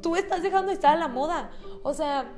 tú 0.01 0.15
estás 0.15 0.43
dejando 0.43 0.67
de 0.67 0.73
estar 0.73 0.95
a 0.95 0.99
la 0.99 1.07
moda. 1.07 1.49
O 1.83 1.93
sea, 1.93 2.31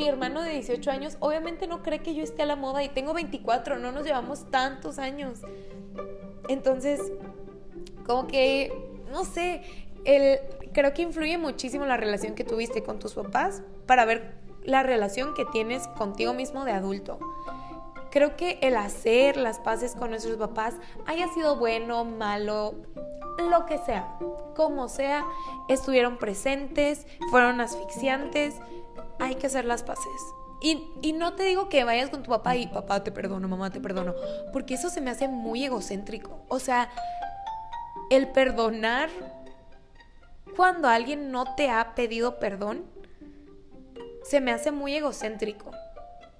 mi 0.00 0.08
hermano 0.08 0.40
de 0.40 0.52
18 0.52 0.90
años 0.90 1.16
obviamente 1.20 1.66
no 1.66 1.82
cree 1.82 2.00
que 2.00 2.14
yo 2.14 2.22
esté 2.22 2.42
a 2.42 2.46
la 2.46 2.56
moda 2.56 2.82
y 2.82 2.88
tengo 2.88 3.12
24, 3.12 3.78
no 3.78 3.92
nos 3.92 4.02
llevamos 4.02 4.50
tantos 4.50 4.98
años. 4.98 5.40
Entonces, 6.48 7.12
como 8.06 8.26
que 8.26 8.72
no 9.10 9.24
sé, 9.24 9.62
creo 10.72 10.94
que 10.94 11.02
influye 11.02 11.36
muchísimo 11.36 11.84
la 11.84 11.98
relación 11.98 12.34
que 12.34 12.44
tuviste 12.44 12.82
con 12.82 12.98
tus 12.98 13.12
papás 13.12 13.62
para 13.86 14.06
ver 14.06 14.32
la 14.64 14.82
relación 14.82 15.34
que 15.34 15.44
tienes 15.44 15.86
contigo 15.88 16.32
mismo 16.32 16.64
de 16.64 16.72
adulto. 16.72 17.18
Creo 18.10 18.36
que 18.36 18.58
el 18.62 18.76
hacer 18.76 19.36
las 19.36 19.58
paces 19.58 19.94
con 19.94 20.10
nuestros 20.10 20.36
papás, 20.38 20.76
haya 21.06 21.28
sido 21.28 21.56
bueno, 21.56 22.06
malo, 22.06 22.74
lo 23.50 23.66
que 23.66 23.76
sea, 23.78 24.16
como 24.56 24.88
sea, 24.88 25.26
estuvieron 25.68 26.16
presentes, 26.16 27.06
fueron 27.30 27.60
asfixiantes, 27.60 28.54
hay 29.18 29.34
que 29.36 29.46
hacer 29.46 29.64
las 29.64 29.82
paces. 29.82 30.20
Y, 30.62 30.90
y, 31.00 31.12
no 31.14 31.34
te 31.34 31.44
digo 31.44 31.70
que 31.70 31.84
vayas 31.84 32.10
con 32.10 32.22
tu 32.22 32.30
papá 32.30 32.54
y 32.54 32.66
papá 32.66 33.02
te 33.02 33.10
perdono, 33.10 33.48
mamá 33.48 33.70
te 33.70 33.80
perdono, 33.80 34.14
porque 34.52 34.74
eso 34.74 34.90
se 34.90 35.00
me 35.00 35.10
hace 35.10 35.26
muy 35.26 35.64
egocéntrico. 35.64 36.44
O 36.48 36.58
sea, 36.58 36.90
el 38.10 38.28
perdonar 38.28 39.08
cuando 40.56 40.88
alguien 40.88 41.30
no 41.30 41.54
te 41.54 41.70
ha 41.70 41.94
pedido 41.94 42.38
perdón, 42.38 42.84
se 44.22 44.42
me 44.42 44.52
hace 44.52 44.70
muy 44.70 44.94
egocéntrico. 44.94 45.70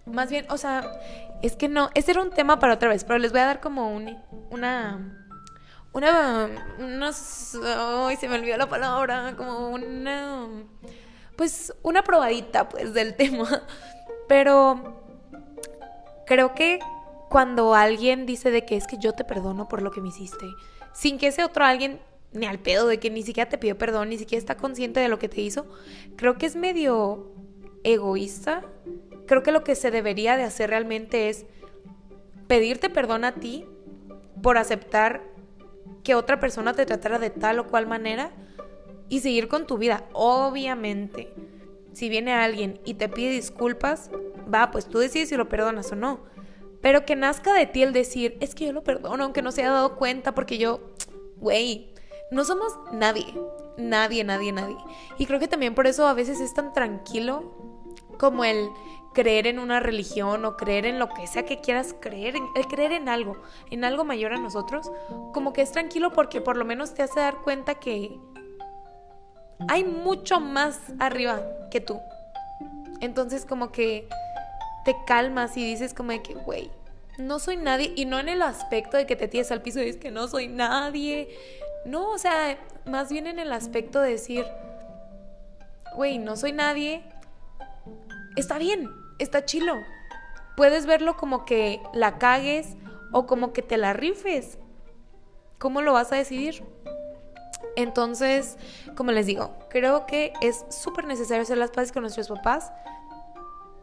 Más 0.04 0.28
bien, 0.28 0.44
o 0.50 0.58
sea, 0.58 0.92
es 1.40 1.56
que 1.56 1.68
no, 1.68 1.88
ese 1.94 2.10
era 2.10 2.20
un 2.20 2.30
tema 2.30 2.58
para 2.58 2.74
otra 2.74 2.90
vez, 2.90 3.04
pero 3.04 3.18
les 3.18 3.32
voy 3.32 3.40
a 3.40 3.46
dar 3.46 3.60
como 3.60 3.90
un, 3.90 4.18
una 4.50 5.16
una, 5.92 6.48
unos, 6.78 7.58
ay, 7.64 8.16
se 8.16 8.28
me 8.28 8.36
olvidó 8.36 8.56
la 8.56 8.68
palabra, 8.68 9.34
como 9.36 9.70
una, 9.70 10.46
pues 11.40 11.72
una 11.82 12.04
probadita, 12.04 12.68
pues, 12.68 12.92
del 12.92 13.14
tema. 13.16 13.62
Pero 14.28 15.00
creo 16.26 16.54
que 16.54 16.80
cuando 17.30 17.74
alguien 17.74 18.26
dice 18.26 18.50
de 18.50 18.66
que 18.66 18.76
es 18.76 18.86
que 18.86 18.98
yo 18.98 19.14
te 19.14 19.24
perdono 19.24 19.66
por 19.66 19.80
lo 19.80 19.90
que 19.90 20.02
me 20.02 20.08
hiciste, 20.08 20.44
sin 20.92 21.16
que 21.16 21.28
ese 21.28 21.42
otro 21.42 21.64
alguien 21.64 21.98
ni 22.32 22.44
al 22.44 22.58
pedo 22.58 22.86
de 22.86 23.00
que 23.00 23.08
ni 23.08 23.22
siquiera 23.22 23.48
te 23.48 23.56
pidió 23.56 23.78
perdón, 23.78 24.10
ni 24.10 24.18
siquiera 24.18 24.38
está 24.38 24.58
consciente 24.58 25.00
de 25.00 25.08
lo 25.08 25.18
que 25.18 25.30
te 25.30 25.40
hizo, 25.40 25.64
creo 26.16 26.36
que 26.36 26.44
es 26.44 26.56
medio 26.56 27.32
egoísta. 27.84 28.62
Creo 29.26 29.42
que 29.42 29.50
lo 29.50 29.64
que 29.64 29.76
se 29.76 29.90
debería 29.90 30.36
de 30.36 30.42
hacer 30.42 30.68
realmente 30.68 31.30
es 31.30 31.46
pedirte 32.48 32.90
perdón 32.90 33.24
a 33.24 33.32
ti 33.36 33.64
por 34.42 34.58
aceptar 34.58 35.22
que 36.04 36.14
otra 36.14 36.38
persona 36.38 36.74
te 36.74 36.84
tratara 36.84 37.18
de 37.18 37.30
tal 37.30 37.60
o 37.60 37.66
cual 37.66 37.86
manera 37.86 38.30
y 39.10 39.20
seguir 39.20 39.48
con 39.48 39.66
tu 39.66 39.76
vida. 39.76 40.04
Obviamente, 40.14 41.34
si 41.92 42.08
viene 42.08 42.32
alguien 42.32 42.80
y 42.86 42.94
te 42.94 43.10
pide 43.10 43.30
disculpas, 43.32 44.10
va, 44.52 44.70
pues 44.70 44.86
tú 44.86 44.98
decides 44.98 45.28
si 45.28 45.36
lo 45.36 45.50
perdonas 45.50 45.92
o 45.92 45.96
no. 45.96 46.20
Pero 46.80 47.04
que 47.04 47.16
nazca 47.16 47.52
de 47.52 47.66
ti 47.66 47.82
el 47.82 47.92
decir, 47.92 48.38
es 48.40 48.54
que 48.54 48.64
yo 48.64 48.72
lo 48.72 48.82
perdono, 48.82 49.24
aunque 49.24 49.42
no 49.42 49.52
se 49.52 49.60
haya 49.60 49.72
dado 49.72 49.96
cuenta, 49.96 50.34
porque 50.34 50.56
yo, 50.56 50.80
güey, 51.36 51.92
no 52.30 52.44
somos 52.44 52.78
nadie, 52.92 53.26
nadie, 53.76 54.24
nadie, 54.24 54.52
nadie. 54.52 54.76
Y 55.18 55.26
creo 55.26 55.40
que 55.40 55.48
también 55.48 55.74
por 55.74 55.86
eso 55.86 56.06
a 56.06 56.14
veces 56.14 56.40
es 56.40 56.54
tan 56.54 56.72
tranquilo 56.72 57.52
como 58.16 58.44
el 58.44 58.70
creer 59.12 59.48
en 59.48 59.58
una 59.58 59.80
religión 59.80 60.44
o 60.44 60.56
creer 60.56 60.86
en 60.86 60.98
lo 60.98 61.08
que 61.08 61.26
sea 61.26 61.44
que 61.44 61.60
quieras 61.60 61.96
creer, 62.00 62.36
el 62.54 62.66
creer 62.66 62.92
en 62.92 63.08
algo, 63.08 63.36
en 63.70 63.84
algo 63.84 64.04
mayor 64.04 64.32
a 64.32 64.38
nosotros, 64.38 64.90
como 65.32 65.52
que 65.52 65.62
es 65.62 65.72
tranquilo 65.72 66.12
porque 66.12 66.40
por 66.40 66.56
lo 66.56 66.64
menos 66.64 66.94
te 66.94 67.02
hace 67.02 67.18
dar 67.18 67.38
cuenta 67.42 67.74
que 67.74 68.20
hay 69.68 69.84
mucho 69.84 70.40
más 70.40 70.80
arriba 70.98 71.42
que 71.70 71.80
tú. 71.80 72.00
Entonces 73.00 73.46
como 73.46 73.72
que 73.72 74.08
te 74.84 74.96
calmas 75.06 75.56
y 75.56 75.64
dices 75.64 75.94
como 75.94 76.12
de 76.12 76.22
que, 76.22 76.34
güey, 76.34 76.70
no 77.18 77.38
soy 77.38 77.56
nadie 77.56 77.92
y 77.96 78.04
no 78.04 78.18
en 78.18 78.28
el 78.28 78.42
aspecto 78.42 78.96
de 78.96 79.06
que 79.06 79.16
te 79.16 79.28
tires 79.28 79.50
al 79.52 79.62
piso 79.62 79.80
y 79.80 79.84
dices 79.84 80.00
que 80.00 80.10
no 80.10 80.28
soy 80.28 80.48
nadie. 80.48 81.28
No, 81.84 82.10
o 82.10 82.18
sea, 82.18 82.58
más 82.86 83.10
bien 83.10 83.26
en 83.26 83.38
el 83.38 83.52
aspecto 83.52 84.00
de 84.00 84.10
decir, 84.10 84.46
güey, 85.96 86.18
no 86.18 86.36
soy 86.36 86.52
nadie. 86.52 87.02
Está 88.36 88.58
bien, 88.58 88.90
está 89.18 89.44
chilo. 89.44 89.74
Puedes 90.56 90.86
verlo 90.86 91.16
como 91.16 91.44
que 91.44 91.80
la 91.92 92.18
cagues 92.18 92.76
o 93.12 93.26
como 93.26 93.52
que 93.52 93.62
te 93.62 93.76
la 93.76 93.92
rifes. 93.92 94.58
¿Cómo 95.58 95.82
lo 95.82 95.92
vas 95.92 96.12
a 96.12 96.16
decidir? 96.16 96.64
Entonces, 97.76 98.56
como 98.96 99.12
les 99.12 99.26
digo, 99.26 99.56
creo 99.68 100.06
que 100.06 100.32
es 100.40 100.64
súper 100.70 101.04
necesario 101.06 101.42
hacer 101.42 101.58
las 101.58 101.70
paces 101.70 101.92
con 101.92 102.02
nuestros 102.02 102.28
papás 102.28 102.72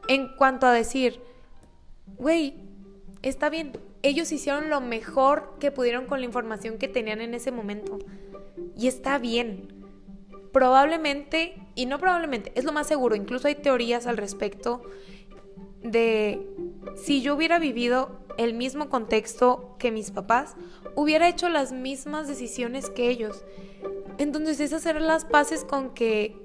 en 0.07 0.35
cuanto 0.35 0.65
a 0.65 0.73
decir, 0.73 1.21
güey, 2.17 2.55
está 3.21 3.49
bien, 3.49 3.73
ellos 4.01 4.31
hicieron 4.31 4.69
lo 4.69 4.81
mejor 4.81 5.55
que 5.59 5.71
pudieron 5.71 6.05
con 6.05 6.19
la 6.19 6.25
información 6.25 6.77
que 6.77 6.87
tenían 6.87 7.21
en 7.21 7.33
ese 7.33 7.51
momento. 7.51 7.99
Y 8.75 8.87
está 8.87 9.17
bien. 9.17 9.73
Probablemente, 10.51 11.55
y 11.75 11.85
no 11.85 11.99
probablemente, 11.99 12.51
es 12.55 12.63
lo 12.63 12.71
más 12.71 12.87
seguro, 12.87 13.15
incluso 13.15 13.47
hay 13.47 13.55
teorías 13.55 14.07
al 14.07 14.17
respecto 14.17 14.81
de 15.83 16.47
si 16.95 17.21
yo 17.21 17.35
hubiera 17.35 17.59
vivido 17.59 18.19
el 18.37 18.53
mismo 18.53 18.89
contexto 18.89 19.75
que 19.77 19.91
mis 19.91 20.11
papás, 20.11 20.55
hubiera 20.97 21.29
hecho 21.29 21.47
las 21.47 21.71
mismas 21.71 22.27
decisiones 22.27 22.89
que 22.89 23.09
ellos. 23.09 23.45
Entonces 24.17 24.59
es 24.59 24.73
hacer 24.73 24.99
las 24.99 25.25
paces 25.25 25.63
con 25.63 25.91
que 25.91 26.35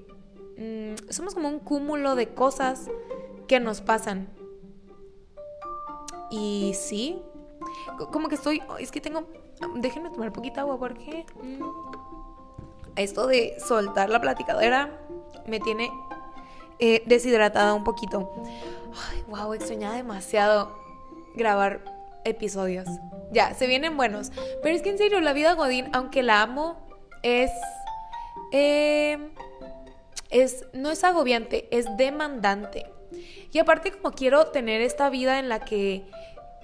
mm, 0.59 1.11
somos 1.11 1.35
como 1.35 1.49
un 1.49 1.59
cúmulo 1.59 2.15
de 2.15 2.35
cosas 2.35 2.91
que 3.49 3.61
nos 3.61 3.81
pasan. 3.81 4.29
Y 6.31 6.75
sí, 6.75 7.19
como 8.13 8.29
que 8.29 8.35
estoy, 8.35 8.63
es 8.79 8.93
que 8.93 9.01
tengo, 9.01 9.25
déjenme 9.77 10.11
tomar 10.11 10.33
poquita 10.35 10.61
agua 10.61 10.79
porque 10.79 11.25
mm, 11.43 11.63
esto 12.97 13.27
de 13.27 13.57
soltar 13.59 14.11
la 14.11 14.21
platicadera 14.21 15.01
me 15.47 15.61
tiene 15.61 15.91
eh, 16.79 17.03
deshidratada 17.07 17.73
un 17.73 17.85
poquito. 17.85 18.31
Ay, 19.11 19.25
wow, 19.29 19.55
extrañaba 19.55 19.97
demasiado 19.97 20.77
grabar 21.35 21.92
episodios. 22.25 22.87
Ya, 23.33 23.55
se 23.55 23.67
vienen 23.67 23.97
buenos. 23.97 24.33
Pero 24.63 24.75
es 24.75 24.83
que 24.83 24.91
en 24.91 24.99
serio, 24.99 25.21
la 25.21 25.33
vida 25.33 25.55
Godín, 25.55 25.89
aunque 25.93 26.23
la 26.23 26.43
amo, 26.43 26.87
es. 27.23 27.51
Eh, 28.53 29.19
es. 30.31 30.67
No 30.73 30.91
es 30.91 31.05
agobiante, 31.05 31.69
es 31.71 31.87
demandante. 31.97 32.87
Y 33.53 33.59
aparte, 33.59 33.93
como 33.93 34.15
quiero 34.15 34.47
tener 34.47 34.81
esta 34.81 35.11
vida 35.11 35.39
en 35.39 35.49
la 35.49 35.61
que 35.61 36.07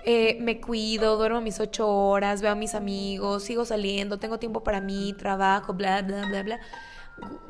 eh, 0.05 0.39
me 0.41 0.61
cuido, 0.61 1.17
duermo 1.17 1.41
mis 1.41 1.61
ocho 1.61 1.89
horas, 1.89 2.41
veo 2.41 2.53
a 2.53 2.55
mis 2.55 2.75
amigos, 2.75 3.45
sigo 3.45 3.65
saliendo, 3.65 4.19
tengo 4.19 4.39
tiempo 4.39 4.65
para 4.65 4.81
mí, 4.81 5.15
trabajo, 5.19 5.75
bla, 5.75 6.01
bla, 6.03 6.27
bla, 6.27 6.43
bla 6.43 6.61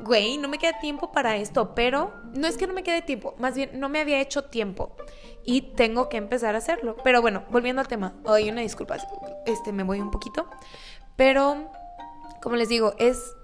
güey, 0.01 0.37
no 0.37 0.47
me 0.47 0.57
queda 0.57 0.79
tiempo 0.79 1.11
para 1.11 1.37
esto, 1.37 1.75
pero 1.75 2.13
no 2.33 2.47
es 2.47 2.57
que 2.57 2.67
no 2.67 2.73
me 2.73 2.83
quede 2.83 3.01
tiempo, 3.01 3.35
más 3.37 3.55
bien 3.55 3.79
no 3.79 3.89
me 3.89 3.99
había 3.99 4.19
hecho 4.21 4.45
tiempo 4.45 4.95
y 5.43 5.61
tengo 5.61 6.09
que 6.09 6.17
empezar 6.17 6.55
a 6.55 6.59
hacerlo. 6.59 6.95
Pero 7.03 7.21
bueno, 7.21 7.43
volviendo 7.49 7.81
al 7.81 7.87
tema, 7.87 8.13
hoy 8.23 8.49
una 8.49 8.61
disculpa, 8.61 8.97
este 9.45 9.71
me 9.71 9.83
voy 9.83 9.99
un 9.99 10.11
poquito, 10.11 10.49
pero 11.15 11.71
como 12.41 12.55
les 12.55 12.69
digo, 12.69 12.93
es 12.97 13.35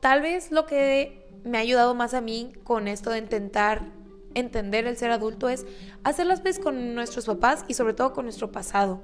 tal 0.00 0.22
vez 0.22 0.50
lo 0.50 0.66
que 0.66 1.28
me 1.44 1.58
ha 1.58 1.60
ayudado 1.60 1.94
más 1.94 2.14
a 2.14 2.20
mí 2.20 2.52
con 2.64 2.88
esto 2.88 3.10
de 3.10 3.18
intentar 3.18 3.82
entender 4.34 4.86
el 4.86 4.96
ser 4.96 5.10
adulto 5.10 5.48
es 5.48 5.66
hacer 6.04 6.26
las 6.26 6.42
veces 6.42 6.62
con 6.62 6.94
nuestros 6.94 7.24
papás 7.26 7.64
y 7.68 7.74
sobre 7.74 7.94
todo 7.94 8.12
con 8.12 8.26
nuestro 8.26 8.52
pasado. 8.52 9.02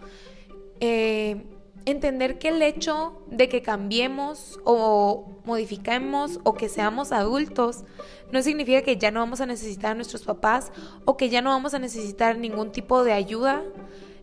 Eh, 0.81 1.45
entender 1.85 2.38
que 2.38 2.49
el 2.49 2.62
hecho 2.62 3.23
de 3.27 3.49
que 3.49 3.62
cambiemos 3.62 4.61
o 4.64 5.40
modifiquemos 5.45 6.40
o 6.45 6.55
que 6.55 6.68
seamos 6.68 7.12
adultos 7.12 7.85
no 8.31 8.42
significa 8.42 8.83
que 8.83 8.97
ya 8.97 9.11
no 9.11 9.21
vamos 9.21 9.40
a 9.40 9.47
necesitar 9.47 9.92
a 9.92 9.95
nuestros 9.95 10.23
papás 10.23 10.73
o 11.05 11.16
que 11.16 11.29
ya 11.29 11.42
no 11.42 11.51
vamos 11.51 11.75
a 11.75 11.79
necesitar 11.79 12.38
ningún 12.38 12.73
tipo 12.73 13.05
de 13.05 13.12
ayuda, 13.12 13.62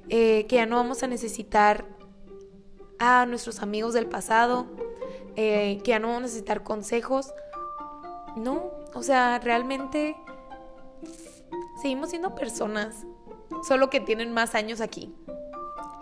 eh, 0.09 0.45
que 0.47 0.57
ya 0.57 0.65
no 0.65 0.77
vamos 0.77 1.03
a 1.03 1.07
necesitar 1.07 1.85
a 2.97 3.25
nuestros 3.25 3.61
amigos 3.61 3.93
del 3.93 4.07
pasado, 4.07 4.65
eh, 5.35 5.79
que 5.83 5.91
ya 5.91 5.99
no 5.99 6.07
vamos 6.07 6.19
a 6.19 6.25
necesitar 6.25 6.63
consejos. 6.63 7.33
No, 8.35 8.71
o 8.93 9.03
sea, 9.03 9.39
realmente 9.39 10.15
seguimos 11.81 12.09
siendo 12.09 12.35
personas, 12.35 13.05
solo 13.67 13.89
que 13.89 13.99
tienen 13.99 14.33
más 14.33 14.55
años 14.55 14.81
aquí. 14.81 15.13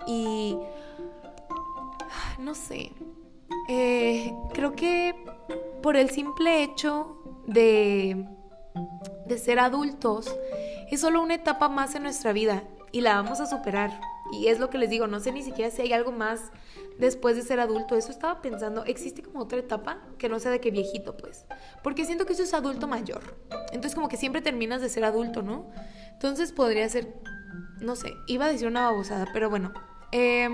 Y 0.07 0.57
no 2.39 2.55
sé. 2.55 2.91
Eh, 3.69 4.33
creo 4.53 4.75
que 4.75 5.15
por 5.81 5.95
el 5.95 6.09
simple 6.09 6.63
hecho 6.63 7.17
de, 7.47 8.27
de 9.25 9.37
ser 9.37 9.59
adultos, 9.59 10.33
es 10.89 11.01
solo 11.01 11.21
una 11.21 11.35
etapa 11.35 11.69
más 11.69 11.95
en 11.95 12.03
nuestra 12.03 12.33
vida 12.33 12.63
y 12.91 13.01
la 13.01 13.15
vamos 13.15 13.39
a 13.39 13.45
superar. 13.45 13.99
Y 14.31 14.47
es 14.47 14.59
lo 14.59 14.69
que 14.69 14.77
les 14.77 14.89
digo, 14.89 15.07
no 15.07 15.19
sé 15.19 15.31
ni 15.31 15.41
siquiera 15.41 15.71
si 15.71 15.81
hay 15.81 15.93
algo 15.93 16.11
más 16.11 16.51
después 16.99 17.35
de 17.35 17.41
ser 17.41 17.59
adulto. 17.59 17.95
Eso 17.95 18.11
estaba 18.11 18.41
pensando, 18.41 18.83
¿existe 18.85 19.21
como 19.21 19.39
otra 19.39 19.59
etapa 19.59 19.99
que 20.17 20.29
no 20.29 20.39
sea 20.39 20.51
de 20.51 20.59
que 20.59 20.71
viejito, 20.71 21.15
pues? 21.15 21.45
Porque 21.83 22.05
siento 22.05 22.25
que 22.25 22.33
eso 22.33 22.43
es 22.43 22.53
adulto 22.53 22.87
mayor. 22.87 23.21
Entonces 23.71 23.95
como 23.95 24.09
que 24.09 24.17
siempre 24.17 24.41
terminas 24.41 24.81
de 24.81 24.89
ser 24.89 25.05
adulto, 25.05 25.41
¿no? 25.41 25.69
Entonces 26.11 26.51
podría 26.51 26.87
ser, 26.89 27.13
no 27.79 27.95
sé, 27.95 28.13
iba 28.27 28.45
a 28.45 28.51
decir 28.51 28.67
una 28.67 28.89
babosada, 28.89 29.27
pero 29.33 29.49
bueno. 29.49 29.73
Eh, 30.11 30.49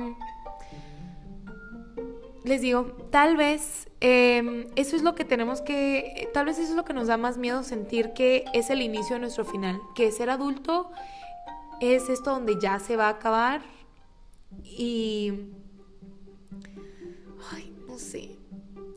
les 2.44 2.62
digo, 2.62 2.86
tal 3.10 3.38
vez 3.38 3.88
em, 4.02 4.68
eso 4.76 4.96
es 4.96 5.02
lo 5.02 5.16
que 5.16 5.26
tenemos 5.26 5.62
que, 5.62 6.30
tal 6.34 6.46
vez 6.46 6.58
eso 6.58 6.72
es 6.72 6.76
lo 6.76 6.86
que 6.86 6.94
nos 6.94 7.08
da 7.08 7.18
más 7.18 7.38
miedo 7.38 7.64
sentir 7.64 8.14
que 8.14 8.46
es 8.54 8.70
el 8.70 8.82
inicio 8.82 9.16
de 9.16 9.22
nuestro 9.22 9.46
final, 9.46 9.80
que 9.96 10.12
ser 10.12 10.30
adulto 10.30 10.92
es 11.80 12.10
esto 12.10 12.32
donde 12.32 12.60
ya 12.60 12.80
se 12.80 12.96
va 12.96 13.08
a 13.08 13.12
acabar 13.12 13.62
y... 14.64 15.34
Ay, 17.52 17.74
no 17.88 17.98
sé. 17.98 18.33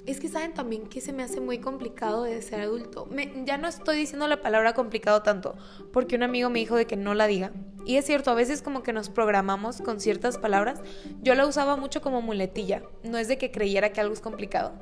Es 0.06 0.20
que 0.20 0.28
saben 0.28 0.54
también 0.54 0.86
que 0.86 1.00
se 1.00 1.12
me 1.12 1.24
hace 1.24 1.40
muy 1.40 1.58
complicado 1.58 2.22
de 2.22 2.40
ser 2.40 2.60
adulto. 2.60 3.08
ya 3.44 3.58
no 3.58 3.66
estoy 3.66 3.98
diciendo 3.98 4.28
la 4.28 4.40
palabra 4.40 4.72
complicado 4.72 5.22
tanto, 5.22 5.56
porque 5.92 6.14
un 6.14 6.22
amigo 6.22 6.48
me 6.48 6.60
dijo 6.60 6.76
de 6.76 6.86
que 6.86 6.96
no 6.96 7.12
la 7.14 7.26
diga. 7.26 7.50
Y 7.84 7.96
es 7.96 8.06
cierto, 8.06 8.30
a 8.30 8.34
veces 8.34 8.62
como 8.62 8.84
que 8.84 8.92
nos 8.92 9.10
programamos 9.10 9.82
con 9.82 10.00
ciertas 10.00 10.38
palabras. 10.38 10.80
Yo 11.22 11.34
la 11.34 11.44
usaba 11.44 11.76
mucho 11.76 12.02
como 12.02 12.22
muletilla. 12.22 12.82
No 13.02 13.18
es 13.18 13.26
de 13.26 13.36
que 13.36 13.50
creyera 13.50 13.92
que 13.92 14.00
algo 14.00 14.14
es 14.14 14.20
complicado, 14.20 14.74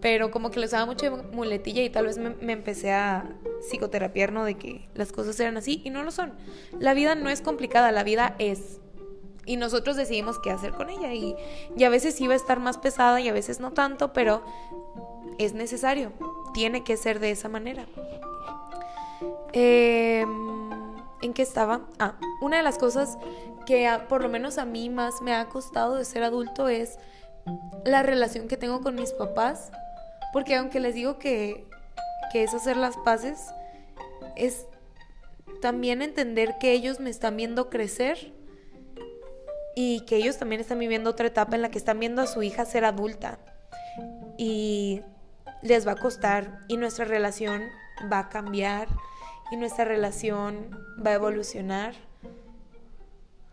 pero 0.00 0.32
como 0.32 0.50
que 0.50 0.58
la 0.58 0.66
usaba 0.66 0.86
mucho 0.86 1.04
de 1.04 1.22
muletilla 1.22 1.82
y 1.82 1.90
tal 1.90 2.06
vez 2.06 2.18
me, 2.18 2.30
me 2.30 2.52
empecé 2.52 2.90
a 2.90 3.36
psicoterapiar, 3.70 4.32
¿no? 4.32 4.44
De 4.44 4.54
que 4.54 4.88
las 4.94 5.12
cosas 5.12 5.38
eran 5.38 5.56
así 5.56 5.82
y 5.84 5.90
no 5.90 6.02
lo 6.02 6.10
son. 6.10 6.32
La 6.80 6.94
vida 6.94 7.14
no 7.14 7.30
es 7.30 7.40
complicada, 7.40 7.92
la 7.92 8.02
vida 8.02 8.34
es 8.40 8.80
y 9.46 9.56
nosotros 9.56 9.96
decidimos 9.96 10.38
qué 10.38 10.50
hacer 10.50 10.72
con 10.72 10.90
ella 10.90 11.12
y, 11.12 11.36
y, 11.76 11.84
a 11.84 11.88
veces 11.88 12.20
iba 12.20 12.32
a 12.34 12.36
estar 12.36 12.60
más 12.60 12.78
pesada 12.78 13.20
y 13.20 13.28
a 13.28 13.32
veces 13.32 13.60
no 13.60 13.72
tanto, 13.72 14.12
pero 14.12 14.42
es 15.38 15.54
necesario, 15.54 16.12
tiene 16.52 16.84
que 16.84 16.96
ser 16.96 17.20
de 17.20 17.30
esa 17.30 17.48
manera. 17.48 17.86
Em, 19.52 20.64
¿En 21.22 21.32
qué 21.32 21.42
estaba? 21.42 21.82
Ah, 21.98 22.16
una 22.40 22.58
de 22.58 22.62
las 22.62 22.78
cosas 22.78 23.16
que 23.66 23.88
por 24.08 24.22
lo 24.22 24.28
menos 24.28 24.58
a 24.58 24.64
mí 24.64 24.90
más 24.90 25.22
me 25.22 25.32
ha 25.32 25.48
costado 25.48 25.96
de 25.96 26.04
ser 26.04 26.22
adulto 26.22 26.68
es 26.68 26.98
la 27.84 28.02
relación 28.02 28.48
que 28.48 28.56
tengo 28.56 28.80
con 28.80 28.94
mis 28.94 29.12
papás, 29.12 29.70
porque 30.32 30.56
aunque 30.56 30.80
les 30.80 30.94
digo 30.94 31.18
que, 31.18 31.66
que 32.32 32.42
es 32.42 32.52
hacer 32.52 32.76
las 32.76 32.96
paces, 32.98 33.38
es 34.36 34.66
también 35.62 36.02
entender 36.02 36.58
que 36.58 36.72
ellos 36.72 37.00
me 37.00 37.10
están 37.10 37.36
viendo 37.36 37.70
crecer 37.70 38.32
y 39.74 40.00
que 40.06 40.16
ellos 40.16 40.38
también 40.38 40.60
están 40.60 40.78
viviendo 40.78 41.10
otra 41.10 41.26
etapa 41.26 41.56
en 41.56 41.62
la 41.62 41.70
que 41.70 41.78
están 41.78 41.98
viendo 41.98 42.22
a 42.22 42.26
su 42.26 42.42
hija 42.42 42.64
ser 42.64 42.84
adulta 42.84 43.38
y 44.38 45.02
les 45.62 45.86
va 45.86 45.92
a 45.92 45.96
costar 45.96 46.58
y 46.68 46.76
nuestra 46.76 47.04
relación 47.04 47.62
va 48.12 48.20
a 48.20 48.28
cambiar 48.28 48.88
y 49.50 49.56
nuestra 49.56 49.84
relación 49.84 50.70
va 51.04 51.10
a 51.10 51.14
evolucionar 51.14 51.94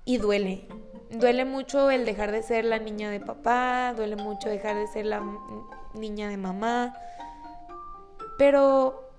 y 0.06 0.18
duele. 0.18 0.68
Duele 1.10 1.46
mucho 1.46 1.92
el 1.92 2.06
dejar 2.06 2.32
de 2.32 2.42
ser 2.44 2.66
la 2.66 2.80
niña 2.80 3.10
de 3.10 3.20
papá, 3.20 3.94
duele 3.96 4.16
mucho 4.16 4.50
dejar 4.50 4.76
de 4.76 4.88
ser 4.88 5.06
la 5.06 5.22
niña 5.94 6.30
de 6.30 6.38
mamá, 6.38 6.96
pero 8.38 9.12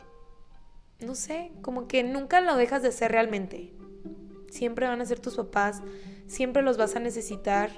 no 1.01 1.15
sé, 1.15 1.53
como 1.63 1.87
que 1.89 2.03
nunca 2.03 2.41
lo 2.41 2.57
dejas 2.57 2.83
de 2.83 2.93
ser 2.93 3.13
realmente. 3.13 3.73
Siempre 4.53 4.87
van 4.87 5.01
a 5.01 5.07
ser 5.07 5.19
tus 5.19 5.37
papás, 5.37 5.83
siempre 6.27 6.61
los 6.61 6.77
vas 6.77 6.95
a 6.95 7.01
necesitar. 7.01 7.71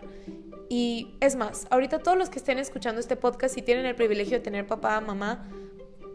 Y 0.69 1.15
es 1.21 1.37
más, 1.37 1.69
ahorita 1.71 2.01
todos 2.01 2.19
los 2.19 2.31
que 2.31 2.41
estén 2.41 2.59
escuchando 2.59 3.01
este 3.01 3.15
podcast, 3.15 3.57
y 3.57 3.63
tienen 3.63 3.87
el 3.87 3.95
privilegio 3.95 4.39
de 4.39 4.43
tener 4.43 4.67
papá, 4.67 5.01
mamá, 5.01 5.49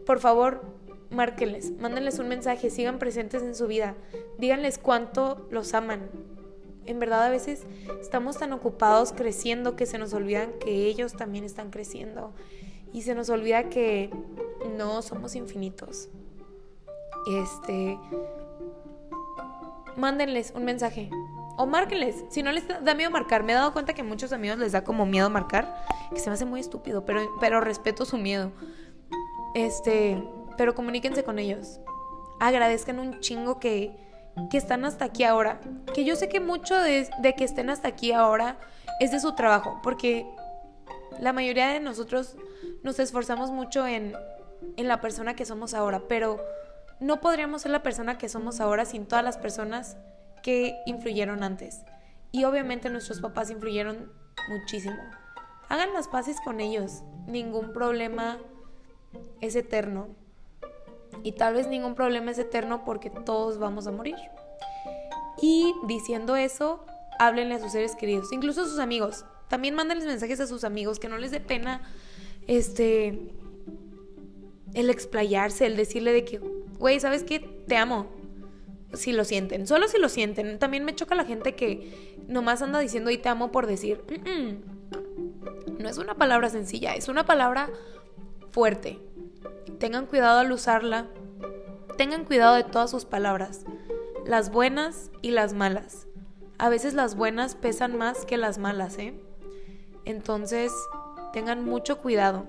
por 0.04 0.20
favor, 0.20 0.60
márquenles, 1.08 1.70
mándenles 1.78 2.18
un 2.18 2.28
mensaje, 2.28 2.68
sigan 2.68 2.98
presentes 2.98 3.42
en 3.42 3.54
su 3.54 3.68
vida, 3.68 3.94
díganles 4.36 4.76
cuánto 4.76 5.48
los 5.50 5.72
aman. 5.72 6.10
En 6.84 6.98
verdad 6.98 7.22
a 7.22 7.30
veces 7.30 7.62
estamos 7.98 8.36
tan 8.36 8.52
ocupados 8.52 9.14
creciendo 9.14 9.76
que 9.76 9.86
se 9.86 9.96
nos 9.96 10.12
olvidan 10.12 10.52
que 10.60 10.88
ellos 10.88 11.14
también 11.14 11.44
están 11.44 11.70
creciendo 11.70 12.34
y 12.92 13.00
se 13.00 13.14
nos 13.14 13.30
olvida 13.30 13.70
que 13.70 14.10
no 14.76 15.00
somos 15.00 15.36
infinitos. 15.36 16.10
Este 17.26 17.98
mándenles 20.00 20.52
un 20.56 20.64
mensaje, 20.64 21.10
o 21.56 21.66
márquenles. 21.66 22.24
Si 22.30 22.42
no 22.42 22.50
les 22.52 22.66
da 22.66 22.94
miedo 22.94 23.10
marcar, 23.10 23.42
me 23.42 23.52
he 23.52 23.54
dado 23.54 23.72
cuenta 23.72 23.92
que 23.92 24.00
a 24.00 24.04
muchos 24.04 24.32
amigos 24.32 24.58
les 24.58 24.72
da 24.72 24.82
como 24.82 25.06
miedo 25.06 25.28
marcar, 25.30 25.84
que 26.12 26.18
se 26.18 26.30
me 26.30 26.34
hace 26.34 26.46
muy 26.46 26.60
estúpido, 26.60 27.04
pero, 27.04 27.20
pero 27.38 27.60
respeto 27.60 28.04
su 28.04 28.16
miedo. 28.16 28.50
Este, 29.54 30.22
pero 30.56 30.74
comuníquense 30.74 31.22
con 31.22 31.38
ellos. 31.38 31.80
Agradezcan 32.40 32.98
un 32.98 33.20
chingo 33.20 33.60
que, 33.60 33.94
que 34.50 34.56
están 34.56 34.84
hasta 34.84 35.04
aquí 35.04 35.24
ahora. 35.24 35.60
Que 35.94 36.04
yo 36.04 36.16
sé 36.16 36.28
que 36.28 36.40
mucho 36.40 36.76
de, 36.76 37.08
de 37.20 37.34
que 37.34 37.44
estén 37.44 37.68
hasta 37.68 37.88
aquí 37.88 38.12
ahora 38.12 38.58
es 38.98 39.12
de 39.12 39.20
su 39.20 39.34
trabajo, 39.34 39.80
porque 39.82 40.26
la 41.20 41.32
mayoría 41.32 41.68
de 41.68 41.80
nosotros 41.80 42.36
nos 42.82 42.98
esforzamos 42.98 43.50
mucho 43.50 43.86
en, 43.86 44.14
en 44.76 44.88
la 44.88 45.00
persona 45.00 45.34
que 45.34 45.44
somos 45.44 45.74
ahora, 45.74 46.02
pero 46.08 46.40
no 47.00 47.20
podríamos 47.20 47.62
ser 47.62 47.72
la 47.72 47.82
persona 47.82 48.18
que 48.18 48.28
somos 48.28 48.60
ahora 48.60 48.84
sin 48.84 49.06
todas 49.06 49.24
las 49.24 49.38
personas 49.38 49.96
que 50.42 50.76
influyeron 50.86 51.42
antes. 51.42 51.82
Y 52.32 52.44
obviamente 52.44 52.90
nuestros 52.90 53.20
papás 53.20 53.50
influyeron 53.50 54.12
muchísimo. 54.48 54.98
Hagan 55.68 55.92
las 55.92 56.08
paces 56.08 56.36
con 56.44 56.60
ellos. 56.60 57.02
Ningún 57.26 57.72
problema 57.72 58.38
es 59.40 59.56
eterno. 59.56 60.08
Y 61.22 61.32
tal 61.32 61.54
vez 61.54 61.66
ningún 61.66 61.94
problema 61.94 62.30
es 62.30 62.38
eterno 62.38 62.84
porque 62.84 63.10
todos 63.10 63.58
vamos 63.58 63.86
a 63.86 63.92
morir. 63.92 64.16
Y 65.42 65.74
diciendo 65.86 66.36
eso, 66.36 66.84
háblenle 67.18 67.54
a 67.54 67.60
sus 67.60 67.72
seres 67.72 67.96
queridos, 67.96 68.32
incluso 68.32 68.62
a 68.62 68.64
sus 68.64 68.78
amigos. 68.78 69.24
También 69.48 69.74
mándenles 69.74 70.06
mensajes 70.06 70.38
a 70.40 70.46
sus 70.46 70.64
amigos, 70.64 70.98
que 70.98 71.08
no 71.08 71.18
les 71.18 71.30
dé 71.30 71.40
pena 71.40 71.82
este 72.46 73.32
el 74.74 74.90
explayarse, 74.90 75.66
el 75.66 75.76
decirle 75.76 76.12
de 76.12 76.24
que, 76.24 76.40
güey, 76.80 76.98
¿sabes 76.98 77.22
qué? 77.22 77.38
Te 77.38 77.76
amo 77.76 78.08
si 78.92 79.12
lo 79.12 79.24
sienten, 79.24 79.68
solo 79.68 79.86
si 79.86 79.98
lo 79.98 80.08
sienten. 80.08 80.58
También 80.58 80.84
me 80.84 80.96
choca 80.96 81.14
la 81.14 81.24
gente 81.24 81.54
que 81.54 82.18
nomás 82.26 82.62
anda 82.62 82.80
diciendo 82.80 83.10
y 83.10 83.18
te 83.18 83.28
amo 83.28 83.52
por 83.52 83.66
decir. 83.66 84.02
No 85.78 85.88
es 85.88 85.98
una 85.98 86.14
palabra 86.14 86.50
sencilla, 86.50 86.94
es 86.94 87.08
una 87.08 87.24
palabra 87.24 87.70
fuerte. 88.50 88.98
Tengan 89.78 90.06
cuidado 90.06 90.40
al 90.40 90.50
usarla. 90.50 91.06
Tengan 91.96 92.24
cuidado 92.24 92.54
de 92.54 92.64
todas 92.64 92.90
sus 92.90 93.04
palabras, 93.04 93.66
las 94.24 94.50
buenas 94.50 95.10
y 95.20 95.32
las 95.32 95.52
malas. 95.52 96.06
A 96.56 96.70
veces 96.70 96.94
las 96.94 97.14
buenas 97.14 97.54
pesan 97.56 97.96
más 97.98 98.24
que 98.24 98.38
las 98.38 98.56
malas, 98.56 98.98
¿eh? 98.98 99.14
Entonces, 100.06 100.72
tengan 101.34 101.62
mucho 101.62 101.98
cuidado. 101.98 102.46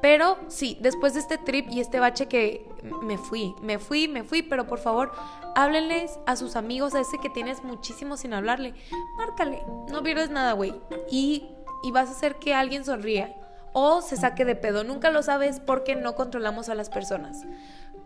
Pero 0.00 0.38
sí, 0.48 0.78
después 0.80 1.14
de 1.14 1.20
este 1.20 1.38
trip 1.38 1.68
y 1.70 1.80
este 1.80 2.00
bache 2.00 2.26
que 2.26 2.68
me 3.02 3.18
fui, 3.18 3.54
me 3.62 3.78
fui, 3.78 4.08
me 4.08 4.24
fui, 4.24 4.42
pero 4.42 4.66
por 4.66 4.78
favor, 4.78 5.12
háblenles 5.54 6.18
a 6.26 6.36
sus 6.36 6.56
amigos, 6.56 6.94
a 6.94 7.00
ese 7.00 7.18
que 7.18 7.30
tienes 7.30 7.64
muchísimo 7.64 8.16
sin 8.16 8.34
hablarle. 8.34 8.74
Márcale, 9.16 9.62
no 9.90 10.02
pierdes 10.02 10.30
nada, 10.30 10.52
güey. 10.52 10.74
Y, 11.10 11.48
y 11.82 11.90
vas 11.92 12.08
a 12.08 12.12
hacer 12.12 12.36
que 12.36 12.54
alguien 12.54 12.84
sonríe 12.84 13.34
o 13.72 14.00
se 14.02 14.16
saque 14.16 14.44
de 14.44 14.54
pedo. 14.54 14.84
Nunca 14.84 15.10
lo 15.10 15.22
sabes 15.22 15.60
porque 15.60 15.96
no 15.96 16.14
controlamos 16.14 16.68
a 16.68 16.74
las 16.74 16.88
personas. 16.88 17.44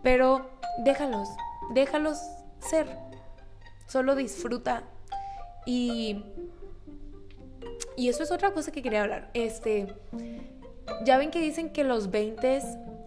Pero 0.03 0.49
déjalos, 0.83 1.29
déjalos 1.73 2.19
ser. 2.59 2.97
Solo 3.87 4.15
disfruta. 4.15 4.83
Y, 5.65 6.25
y 7.95 8.09
eso 8.09 8.23
es 8.23 8.31
otra 8.31 8.51
cosa 8.51 8.71
que 8.71 8.81
quería 8.81 9.03
hablar. 9.03 9.29
Este 9.33 9.93
ya 11.05 11.17
ven 11.17 11.31
que 11.31 11.39
dicen 11.39 11.71
que 11.71 11.83
los 11.83 12.11
20, 12.11 12.61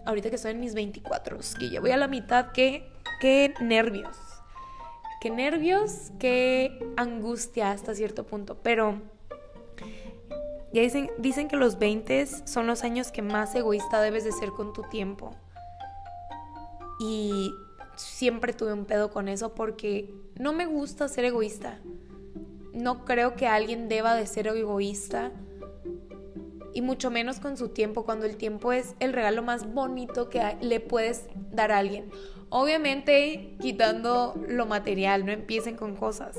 ahorita 0.06 0.30
que 0.30 0.36
estoy 0.36 0.52
en 0.52 0.60
mis 0.60 0.74
24, 0.74 1.38
que 1.58 1.70
ya 1.70 1.80
voy 1.80 1.90
a 1.90 1.96
la 1.96 2.08
mitad, 2.08 2.52
que, 2.52 2.90
qué 3.20 3.54
nervios. 3.60 4.16
Qué 5.20 5.30
nervios, 5.30 6.12
qué 6.18 6.78
angustia 6.96 7.70
hasta 7.70 7.94
cierto 7.94 8.26
punto. 8.26 8.58
Pero 8.62 9.00
ya 10.72 10.82
dicen, 10.82 11.10
dicen 11.18 11.48
que 11.48 11.56
los 11.56 11.78
20 11.78 12.26
son 12.26 12.66
los 12.66 12.84
años 12.84 13.10
que 13.10 13.22
más 13.22 13.54
egoísta 13.54 14.02
debes 14.02 14.24
de 14.24 14.32
ser 14.32 14.50
con 14.50 14.72
tu 14.72 14.82
tiempo. 14.82 15.34
Y 17.00 17.54
siempre 17.96 18.52
tuve 18.52 18.72
un 18.72 18.84
pedo 18.84 19.10
con 19.10 19.28
eso 19.28 19.54
porque 19.54 20.12
no 20.38 20.52
me 20.52 20.66
gusta 20.66 21.08
ser 21.08 21.24
egoísta. 21.24 21.78
No 22.72 23.04
creo 23.04 23.36
que 23.36 23.46
alguien 23.46 23.88
deba 23.88 24.14
de 24.14 24.26
ser 24.26 24.48
egoísta 24.48 25.30
y 26.74 26.82
mucho 26.82 27.10
menos 27.10 27.38
con 27.38 27.56
su 27.56 27.68
tiempo, 27.68 28.04
cuando 28.04 28.26
el 28.26 28.36
tiempo 28.36 28.72
es 28.72 28.96
el 29.00 29.12
regalo 29.12 29.42
más 29.42 29.72
bonito 29.72 30.28
que 30.28 30.56
le 30.60 30.80
puedes 30.80 31.26
dar 31.52 31.72
a 31.72 31.78
alguien. 31.78 32.10
Obviamente 32.50 33.56
quitando 33.60 34.34
lo 34.48 34.66
material, 34.66 35.24
no 35.24 35.32
empiecen 35.32 35.76
con 35.76 35.96
cosas, 35.96 36.36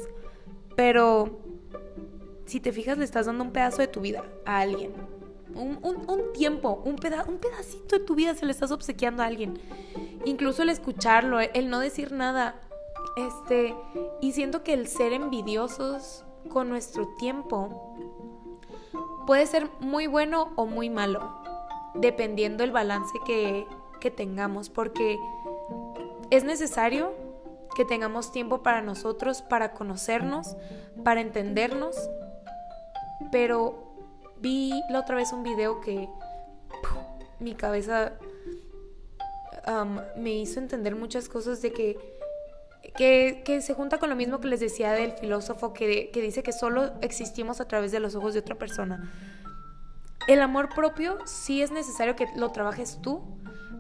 pero 0.76 1.40
si 2.46 2.60
te 2.60 2.72
fijas 2.72 2.98
le 2.98 3.06
estás 3.06 3.26
dando 3.26 3.44
un 3.44 3.52
pedazo 3.52 3.78
de 3.78 3.88
tu 3.88 4.02
vida 4.02 4.24
a 4.46 4.60
alguien. 4.60 4.94
Un, 5.56 6.34
tiempo, 6.34 6.82
un, 6.84 6.96
un 6.96 7.38
pedacito 7.38 7.98
de 7.98 8.04
tu 8.04 8.14
vida 8.14 8.36
se 8.36 8.46
le 8.46 8.52
estás 8.52 8.72
obsequiando 8.72 9.24
a 9.24 9.28
alguien. 9.28 9.58
Incluso 10.26 10.64
el 10.64 10.70
escucharlo, 10.70 11.40
el 11.40 11.70
no 11.70 11.80
decir 11.80 12.12
nada. 12.12 12.60
Este, 13.16 13.74
y 14.22 14.34
siento 14.34 14.64
que 14.64 14.74
el 14.74 14.88
ser 14.88 15.14
envidiosos 15.14 16.26
con 16.50 16.68
nuestro 16.68 17.08
tiempo 17.18 17.96
puede 19.26 19.46
ser 19.46 19.70
muy 19.80 20.08
bueno 20.08 20.52
o 20.56 20.66
muy 20.66 20.90
malo, 20.90 21.42
dependiendo 21.96 22.64
el 22.64 22.72
balance 22.72 23.14
que, 23.26 23.66
que 24.00 24.12
tengamos, 24.12 24.70
porque 24.70 25.18
es 26.30 26.44
necesario 26.44 27.14
que 27.76 27.86
tengamos 27.86 28.32
tiempo 28.32 28.64
para 28.64 28.82
nosotros, 28.82 29.42
para 29.42 29.74
conocernos, 29.74 30.56
para 31.04 31.22
entendernos, 31.22 31.96
pero 33.32 33.96
vi 34.38 34.72
la 34.90 35.02
otra 35.02 35.16
vez 35.16 35.34
un 35.34 35.44
video 35.44 35.82
que 35.82 36.10
mi 37.40 37.54
cabeza 37.54 38.14
me 40.16 40.32
hizo 40.32 40.60
entender 40.60 40.96
muchas 40.96 41.28
cosas 41.28 41.62
de 41.62 41.74
que, 41.74 42.15
que, 42.94 43.62
se 43.62 43.74
junta 43.74 43.98
con 43.98 44.10
lo 44.10 44.16
mismo 44.16 44.40
que 44.40 44.48
les 44.48 44.60
decía 44.60 44.92
del 44.92 45.14
filósofo 45.14 45.74
que, 45.74 46.12
que 46.12 46.22
dice 46.22 46.44
que 46.44 46.52
solo 46.52 46.92
existimos 47.02 47.62
a 47.62 47.68
través 47.68 47.92
de 47.92 48.00
los 48.00 48.16
ojos 48.16 48.34
de 48.34 48.40
otra 48.40 48.56
persona. 48.56 49.12
El 50.28 50.42
amor 50.42 50.70
propio 50.74 51.20
sí 51.26 51.62
es 51.62 51.72
necesario 51.72 52.16
que 52.16 52.28
lo 52.36 52.52
trabajes 52.52 53.00
tú, 53.02 53.24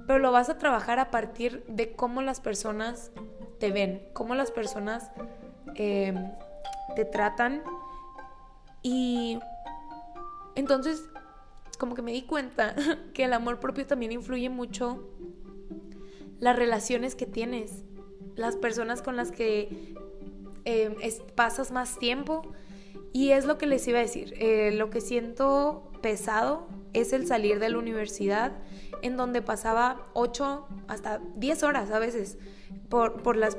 pero 0.05 0.19
lo 0.19 0.31
vas 0.31 0.49
a 0.49 0.57
trabajar 0.57 0.99
a 0.99 1.09
partir 1.09 1.63
de 1.67 1.93
cómo 1.93 2.21
las 2.21 2.39
personas 2.39 3.11
te 3.59 3.71
ven, 3.71 4.07
cómo 4.13 4.35
las 4.35 4.51
personas 4.51 5.09
em, 5.75 6.31
te 6.95 7.05
tratan. 7.05 7.63
Y 8.83 9.39
entonces, 10.55 11.03
como 11.79 11.95
que 11.95 12.01
me 12.01 12.11
di 12.11 12.23
cuenta 12.23 12.75
que 13.13 13.25
el 13.25 13.33
amor 13.33 13.59
propio 13.59 13.85
también 13.87 14.11
influye 14.11 14.49
mucho 14.49 15.03
las 16.39 16.55
relaciones 16.55 17.15
que 17.15 17.25
tienes, 17.25 17.83
las 18.35 18.55
personas 18.55 19.01
con 19.01 19.15
las 19.15 19.31
que 19.31 19.95
em, 20.65 20.95
pasas 21.35 21.71
más 21.71 21.97
tiempo. 21.97 22.43
Y 23.13 23.31
es 23.31 23.45
lo 23.45 23.57
que 23.57 23.65
les 23.65 23.87
iba 23.87 23.99
a 23.99 24.01
decir, 24.01 24.33
eh, 24.37 24.71
lo 24.73 24.89
que 24.89 24.99
siento 24.99 25.89
pesado 26.01 26.67
es 26.93 27.13
el 27.13 27.27
salir 27.27 27.59
de 27.59 27.69
la 27.69 27.77
universidad, 27.77 28.51
en 29.01 29.17
donde 29.17 29.41
pasaba 29.41 30.07
8 30.13 30.67
hasta 30.87 31.21
10 31.35 31.63
horas 31.63 31.91
a 31.91 31.99
veces 31.99 32.37
por, 32.89 33.21
por 33.21 33.37
las 33.37 33.57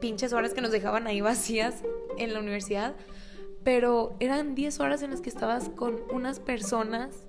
pinches 0.00 0.32
horas 0.32 0.54
que 0.54 0.60
nos 0.60 0.70
dejaban 0.72 1.06
ahí 1.06 1.20
vacías 1.20 1.82
en 2.18 2.32
la 2.32 2.40
universidad. 2.40 2.94
Pero 3.62 4.16
eran 4.20 4.54
10 4.54 4.80
horas 4.80 5.02
en 5.02 5.10
las 5.10 5.20
que 5.20 5.30
estabas 5.30 5.68
con 5.68 5.98
unas 6.12 6.40
personas 6.40 7.26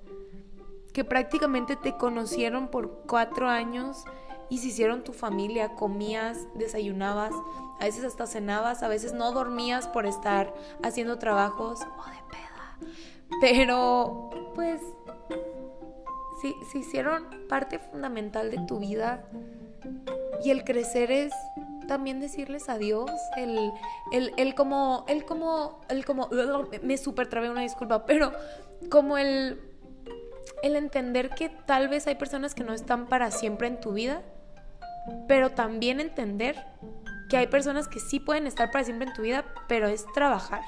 que 0.93 1.03
prácticamente 1.03 1.75
te 1.75 1.95
conocieron 1.95 2.69
por 2.69 3.03
4 3.07 3.49
años 3.49 4.03
y 4.49 4.59
se 4.59 4.67
hicieron 4.67 5.03
tu 5.03 5.13
familia, 5.13 5.75
comías, 5.75 6.47
desayunabas, 6.55 7.33
a 7.79 7.85
veces 7.85 8.03
hasta 8.03 8.27
cenabas, 8.27 8.83
a 8.83 8.87
veces 8.87 9.13
no 9.13 9.31
dormías 9.31 9.87
por 9.87 10.05
estar 10.05 10.53
haciendo 10.83 11.19
trabajos 11.19 11.81
o 11.81 12.09
de 12.09 12.17
peda. 12.29 12.91
Pero 13.41 14.29
pues 14.55 14.81
sí, 16.41 16.55
se 16.71 16.79
hicieron 16.79 17.47
parte 17.49 17.79
fundamental 17.79 18.51
de 18.51 18.59
tu 18.65 18.79
vida 18.79 19.27
y 20.43 20.51
el 20.51 20.63
crecer 20.63 21.11
es 21.11 21.33
también 21.87 22.19
decirles 22.19 22.69
adiós, 22.69 23.09
el, 23.37 23.71
el, 24.11 24.33
el 24.37 24.55
como, 24.55 25.05
el 25.07 25.25
como, 25.25 25.79
el 25.89 26.05
como, 26.05 26.29
me 26.83 26.97
super 26.97 27.27
trabé 27.27 27.49
una 27.49 27.61
disculpa, 27.61 28.05
pero 28.05 28.33
como 28.89 29.17
el, 29.17 29.61
el 30.63 30.75
entender 30.75 31.29
que 31.29 31.49
tal 31.49 31.87
vez 31.87 32.07
hay 32.07 32.15
personas 32.15 32.53
que 32.53 32.63
no 32.63 32.73
están 32.73 33.07
para 33.07 33.31
siempre 33.31 33.67
en 33.67 33.79
tu 33.79 33.93
vida, 33.93 34.21
pero 35.27 35.51
también 35.51 35.99
entender 35.99 36.65
que 37.29 37.37
hay 37.37 37.47
personas 37.47 37.87
que 37.87 37.99
sí 37.99 38.19
pueden 38.19 38.47
estar 38.47 38.71
para 38.71 38.83
siempre 38.83 39.07
en 39.07 39.13
tu 39.13 39.21
vida, 39.21 39.45
pero 39.67 39.87
es 39.87 40.05
trabajar. 40.13 40.61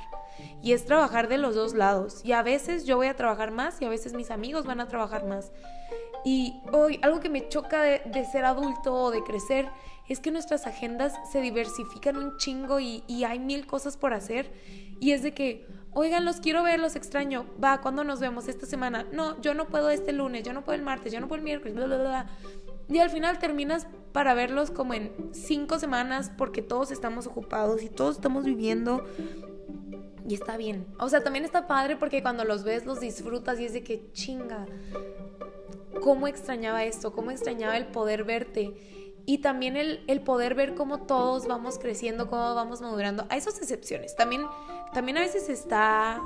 Y 0.62 0.74
es 0.74 0.86
trabajar 0.86 1.28
de 1.28 1.38
los 1.38 1.56
dos 1.56 1.74
lados. 1.74 2.22
Y 2.24 2.34
a 2.34 2.44
veces 2.44 2.86
yo 2.86 2.98
voy 2.98 3.08
a 3.08 3.16
trabajar 3.16 3.52
más 3.52 3.82
y 3.82 3.86
a 3.86 3.90
veces 3.90 4.14
mis 4.14 4.32
amigos 4.32 4.66
van 4.66 4.80
a 4.80 4.88
trabajar 4.88 5.26
más. 5.26 5.52
Y 6.26 6.62
hoy 6.72 7.00
algo 7.02 7.20
que 7.20 7.30
me 7.30 7.48
choca 7.48 7.82
de, 7.82 8.26
ser 8.26 8.46
adulto 8.46 8.94
o 8.94 9.12
de 9.12 9.24
crecer 9.24 9.70
es 10.08 10.20
que 10.20 10.32
nuestras 10.32 10.66
agendas 10.68 11.14
se 11.32 11.40
diversifican 11.40 12.18
un 12.18 12.38
chingo 12.38 12.80
y, 12.80 13.04
hay 13.24 13.40
mil 13.40 13.68
cosas 13.68 13.96
por 13.96 14.14
hacer. 14.14 14.52
Y 15.00 15.12
es 15.12 15.24
de 15.24 15.34
que, 15.34 15.66
oigan, 15.94 16.26
los 16.26 16.38
quiero 16.38 16.64
ver, 16.64 16.80
los 16.80 16.96
extraño. 16.96 17.46
Va, 17.64 17.80
¿cuándo 17.80 18.04
nos 18.04 18.20
vemos 18.20 18.48
esta 18.48 18.66
semana? 18.66 19.06
No, 19.14 19.40
yo 19.42 19.54
no 19.54 19.68
puedo 19.68 19.90
este 19.90 20.12
lunes, 20.12 20.44
yo 20.44 20.52
no 20.52 20.64
puedo 20.64 20.78
el 20.78 20.84
martes, 20.84 21.14
yo 21.14 21.22
no 21.22 21.28
puedo 21.28 21.38
el 21.38 21.44
miércoles, 21.44 21.76
bla, 21.76 21.86
bla, 21.86 21.98
bla. 21.98 22.30
Y 22.90 23.00
al 23.00 23.10
final 23.10 23.38
terminas 23.40 23.88
para 24.12 24.34
verlos 24.34 24.72
como 24.72 24.94
en 24.94 25.12
cinco 25.32 25.78
semanas 25.80 26.32
porque 26.38 26.62
todos 26.62 26.92
estamos 26.92 27.28
ocupados 27.28 27.84
y 27.84 27.90
todos 27.90 28.16
estamos 28.16 28.46
viviendo. 28.46 29.06
Y 30.28 30.34
está 30.34 30.58
bien. 30.58 30.86
O 31.00 31.10
sea, 31.10 31.24
también 31.24 31.46
está 31.46 31.68
padre 31.68 31.96
porque 31.96 32.22
cuando 32.22 32.44
los 32.44 32.64
ves 32.64 32.86
los 32.86 33.00
disfrutas 33.00 33.60
y 33.60 33.66
es 33.66 33.74
de 33.74 33.84
que 33.84 34.12
chinga 34.12 34.66
cómo 36.02 36.28
extrañaba 36.28 36.84
esto, 36.84 37.12
cómo 37.14 37.32
extrañaba 37.32 37.78
el 37.78 37.88
poder 37.88 38.24
verte 38.24 38.74
y 39.26 39.40
también 39.40 39.78
el, 39.78 40.04
el, 40.08 40.22
poder 40.22 40.56
ver 40.56 40.74
cómo 40.74 41.06
todos 41.06 41.46
vamos 41.46 41.78
creciendo, 41.78 42.30
cómo 42.30 42.56
vamos 42.56 42.82
madurando. 42.82 43.28
Hay 43.30 43.38
esas 43.38 43.62
excepciones. 43.62 44.16
También, 44.16 44.42
también 44.92 45.18
a 45.18 45.22
veces 45.22 45.50
está, 45.50 46.20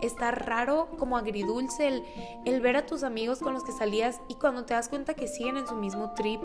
está 0.00 0.30
raro, 0.30 0.88
como 0.98 1.16
agridulce, 1.16 1.88
el, 1.88 2.04
el 2.44 2.60
ver 2.60 2.76
a 2.76 2.86
tus 2.86 3.02
amigos 3.02 3.40
con 3.40 3.54
los 3.54 3.64
que 3.64 3.72
salías 3.72 4.20
y 4.28 4.34
cuando 4.34 4.64
te 4.64 4.74
das 4.74 4.88
cuenta 4.88 5.14
que 5.14 5.28
siguen 5.28 5.56
en 5.56 5.66
su 5.66 5.74
mismo 5.74 6.12
trip, 6.14 6.40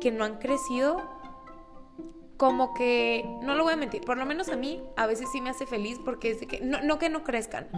que 0.00 0.10
no 0.10 0.24
han 0.24 0.38
crecido, 0.38 1.02
como 2.36 2.72
que, 2.72 3.24
no 3.42 3.54
lo 3.54 3.64
voy 3.64 3.74
a 3.74 3.76
mentir, 3.76 4.02
por 4.02 4.16
lo 4.16 4.24
menos 4.24 4.48
a 4.48 4.56
mí 4.56 4.82
a 4.96 5.06
veces 5.06 5.28
sí 5.30 5.40
me 5.40 5.50
hace 5.50 5.66
feliz 5.66 5.98
porque 6.04 6.30
es 6.30 6.40
de 6.40 6.46
que, 6.46 6.60
no, 6.60 6.80
no 6.82 6.98
que 6.98 7.10
no 7.10 7.22
crezcan, 7.22 7.68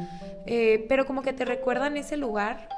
eh, 0.46 0.86
pero 0.88 1.04
como 1.04 1.22
que 1.22 1.32
te 1.32 1.44
recuerdan 1.44 1.96
ese 1.96 2.16
lugar 2.16 2.68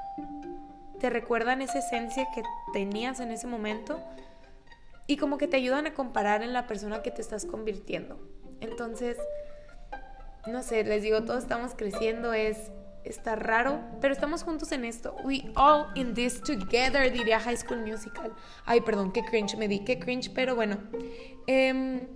te 1.05 1.11
recuerdan 1.11 1.61
esa 1.61 1.81
esencia 1.81 2.27
que 2.35 2.43
tenías 2.73 3.21
en 3.21 3.31
ese 3.31 3.47
momento 3.47 4.01
y 5.07 5.19
como 5.19 5.37
que 5.37 5.47
te 5.47 5.59
ayudan 5.59 5.87
a 5.87 5.93
comparar 5.93 6.43
en 6.43 6.55
la 6.55 6.67
persona 6.67 7.03
que 7.03 7.11
te 7.11 7.21
estás 7.21 7.45
convirtiendo. 7.45 8.19
Entonces, 8.63 9.19
no 10.47 10.63
sé, 10.63 10.85
les 10.85 11.03
digo, 11.03 11.23
todos 11.25 11.43
estamos 11.43 11.75
creciendo, 11.75 12.33
es 12.33 12.71
está 13.05 13.37
raro, 13.37 13.81
pero 14.01 14.15
estamos 14.15 14.43
juntos 14.43 14.73
en 14.73 14.85
esto. 14.85 15.15
We 15.25 15.53
all 15.57 15.89
in 15.95 16.15
this 16.15 16.41
together, 16.41 17.13
diría 17.13 17.39
High 17.39 17.59
School 17.59 17.81
Musical. 17.81 18.33
Ay, 18.65 18.81
perdón, 18.81 19.13
qué 19.13 19.23
cringe 19.23 19.57
me 19.57 19.69
di, 19.69 19.81
qué 19.81 19.99
cringe, 19.99 20.31
pero 20.35 20.55
bueno. 20.55 20.79
Em, 21.47 22.07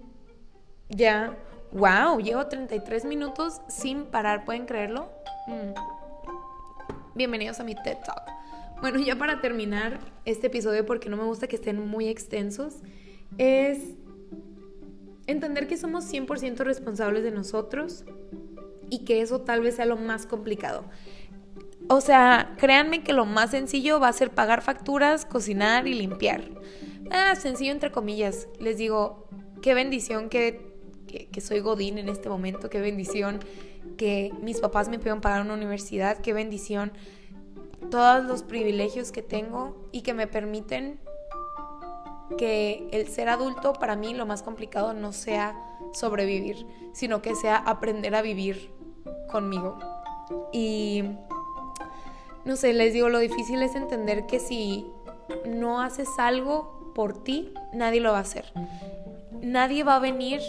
ya, 0.89 1.37
wow, 1.73 2.19
llevo 2.19 2.47
33 2.47 3.05
minutos 3.05 3.61
sin 3.69 4.07
parar, 4.07 4.45
¿pueden 4.45 4.65
creerlo? 4.65 5.11
Mm. 5.47 5.75
Bienvenidos 7.15 7.61
a 7.61 7.65
mi 7.65 7.75
TED 7.75 7.99
Talk. 8.05 8.23
Bueno, 8.81 8.99
ya 9.01 9.17
para 9.17 9.41
terminar 9.41 9.99
este 10.25 10.47
episodio, 10.47 10.87
porque 10.87 11.11
no 11.11 11.17
me 11.17 11.25
gusta 11.25 11.49
que 11.49 11.57
estén 11.57 11.87
muy 11.87 12.09
extensos, 12.09 12.77
es 13.37 13.98
entender 15.29 15.69
que 15.69 15.77
somos 15.77 16.13
100% 16.13 16.59
responsables 16.65 17.23
de 17.23 17.31
nosotros 17.31 18.05
y 18.91 19.05
que 19.05 19.21
eso 19.21 19.43
tal 19.43 19.61
vez 19.61 19.77
sea 19.77 19.85
lo 19.85 19.97
más 19.97 20.27
complicado. 20.27 20.85
O 21.89 22.01
sea, 22.01 22.55
créanme 22.59 23.05
que 23.05 23.13
lo 23.13 23.25
más 23.25 23.51
sencillo 23.51 24.01
va 24.01 24.09
a 24.09 24.13
ser 24.13 24.31
pagar 24.31 24.63
facturas, 24.63 25.25
cocinar 25.25 25.87
y 25.87 25.95
limpiar. 25.95 26.43
Ah, 27.11 27.35
sencillo 27.37 27.73
entre 27.73 27.93
comillas. 27.93 28.49
Les 28.59 28.79
digo, 28.79 29.29
qué 29.63 29.75
bendición 29.75 30.29
que, 30.29 30.67
que, 31.07 31.41
soy 31.41 31.61
Godín 31.61 31.99
en 31.99 32.09
este 32.09 32.29
momento, 32.29 32.69
qué 32.69 32.81
bendición 32.81 33.39
que 33.97 34.33
mis 34.43 34.61
papás 34.61 34.89
me 34.89 34.99
puedan 34.99 35.21
pagar 35.21 35.43
una 35.43 35.55
universidad, 35.55 36.19
qué 36.19 36.33
bendición 36.33 36.93
todos 37.91 38.25
los 38.25 38.43
privilegios 38.43 39.13
que 39.13 39.23
tengo 39.23 39.89
y 39.93 40.03
que 40.03 40.15
me 40.15 40.27
permiten 40.27 40.99
que 42.37 42.89
el 42.93 43.09
ser 43.09 43.29
adulto 43.29 43.73
para 43.73 43.97
mí 43.97 44.15
lo 44.15 44.27
más 44.27 44.43
complicado 44.43 44.93
no 44.93 45.13
sea 45.13 45.57
sobrevivir, 45.93 46.67
sino 46.93 47.23
que 47.23 47.35
sea 47.35 47.57
aprender 47.57 48.15
a 48.15 48.23
vivir 48.23 48.71
conmigo. 49.31 49.79
Y 50.53 51.05
no 52.45 52.57
sé, 52.57 52.73
les 52.73 52.93
digo, 52.93 53.09
lo 53.09 53.19
difícil 53.19 53.63
es 53.63 53.75
entender 53.75 54.27
que 54.27 54.41
si 54.41 54.87
no 55.47 55.81
haces 55.81 56.09
algo 56.19 56.93
por 56.95 57.23
ti, 57.23 57.53
nadie 57.73 58.01
lo 58.01 58.13
va 58.13 58.19
a 58.19 58.23
hacer. 58.23 58.53
Nadie 59.41 59.85
va 59.85 59.97
a 59.97 60.01
venir 60.01 60.41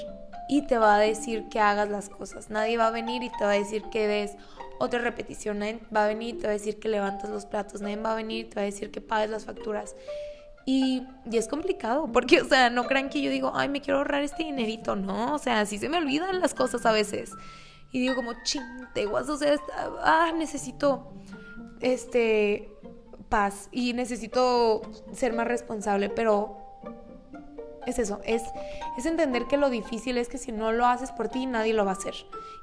y 0.47 0.63
te 0.65 0.77
va 0.77 0.95
a 0.95 0.99
decir 0.99 1.47
que 1.49 1.59
hagas 1.59 1.89
las 1.89 2.09
cosas. 2.09 2.49
Nadie 2.49 2.77
va 2.77 2.87
a 2.87 2.91
venir 2.91 3.21
y 3.21 3.29
te 3.29 3.43
va 3.43 3.51
a 3.51 3.59
decir 3.59 3.83
que 3.91 4.07
des 4.07 4.35
otra 4.79 4.99
repetición. 4.99 5.59
Nadie 5.59 5.79
va 5.95 6.05
a 6.05 6.07
venir 6.07 6.39
te 6.39 6.47
va 6.47 6.51
a 6.51 6.53
decir 6.53 6.79
que 6.79 6.89
levantas 6.89 7.29
los 7.29 7.45
platos. 7.45 7.81
Nadie 7.81 7.97
va 7.97 8.13
a 8.13 8.15
venir 8.15 8.49
te 8.49 8.55
va 8.55 8.61
a 8.63 8.65
decir 8.65 8.91
que 8.91 9.01
pagues 9.01 9.29
las 9.29 9.45
facturas. 9.45 9.95
Y, 10.71 11.01
es 11.31 11.47
complicado, 11.47 12.11
porque, 12.11 12.41
o 12.41 12.45
sea, 12.45 12.69
no 12.69 12.85
crean 12.85 13.09
que 13.09 13.23
yo 13.23 13.31
digo, 13.31 13.51
ay, 13.55 13.69
me 13.69 13.81
quiero 13.81 13.97
ahorrar 13.97 14.21
este 14.21 14.43
dinerito, 14.43 14.95
no, 14.95 15.33
o 15.33 15.39
sea, 15.39 15.61
así 15.61 15.79
se 15.79 15.89
me 15.89 15.97
olvidan 15.97 16.39
las 16.39 16.53
cosas 16.53 16.85
a 16.85 16.91
veces. 16.91 17.31
Y 17.91 17.99
digo 18.01 18.13
como, 18.13 18.33
chinteguas, 18.43 19.27
o 19.29 19.37
sea, 19.37 19.55
ah, 20.03 20.31
necesito, 20.37 21.11
este, 21.81 22.71
paz 23.29 23.67
y 23.71 23.93
necesito 23.93 24.83
ser 25.11 25.33
más 25.33 25.47
responsable, 25.47 26.07
pero 26.07 26.59
es 27.87 27.97
eso, 27.97 28.21
es, 28.23 28.43
es 28.95 29.07
entender 29.07 29.47
que 29.47 29.57
lo 29.57 29.71
difícil 29.71 30.19
es 30.19 30.29
que 30.29 30.37
si 30.37 30.51
no 30.51 30.71
lo 30.71 30.85
haces 30.85 31.11
por 31.11 31.29
ti, 31.29 31.47
nadie 31.47 31.73
lo 31.73 31.83
va 31.83 31.93
a 31.93 31.95
hacer. 31.95 32.13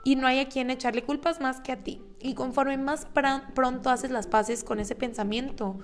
Y 0.05 0.15
no 0.15 0.29
hay 0.29 0.39
a 0.39 0.49
quien 0.49 0.71
echarle 0.71 1.03
culpas 1.03 1.41
más 1.41 1.61
que 1.61 1.73
a 1.73 1.83
ti. 1.83 2.01
Y 2.21 2.35
conforme 2.35 2.79
más 2.79 3.09
pronto 3.53 3.91
haces 3.91 4.13
las 4.13 4.29
paces 4.29 4.63
con 4.63 4.79
ese 4.79 4.95
pensamiento, 4.95 5.81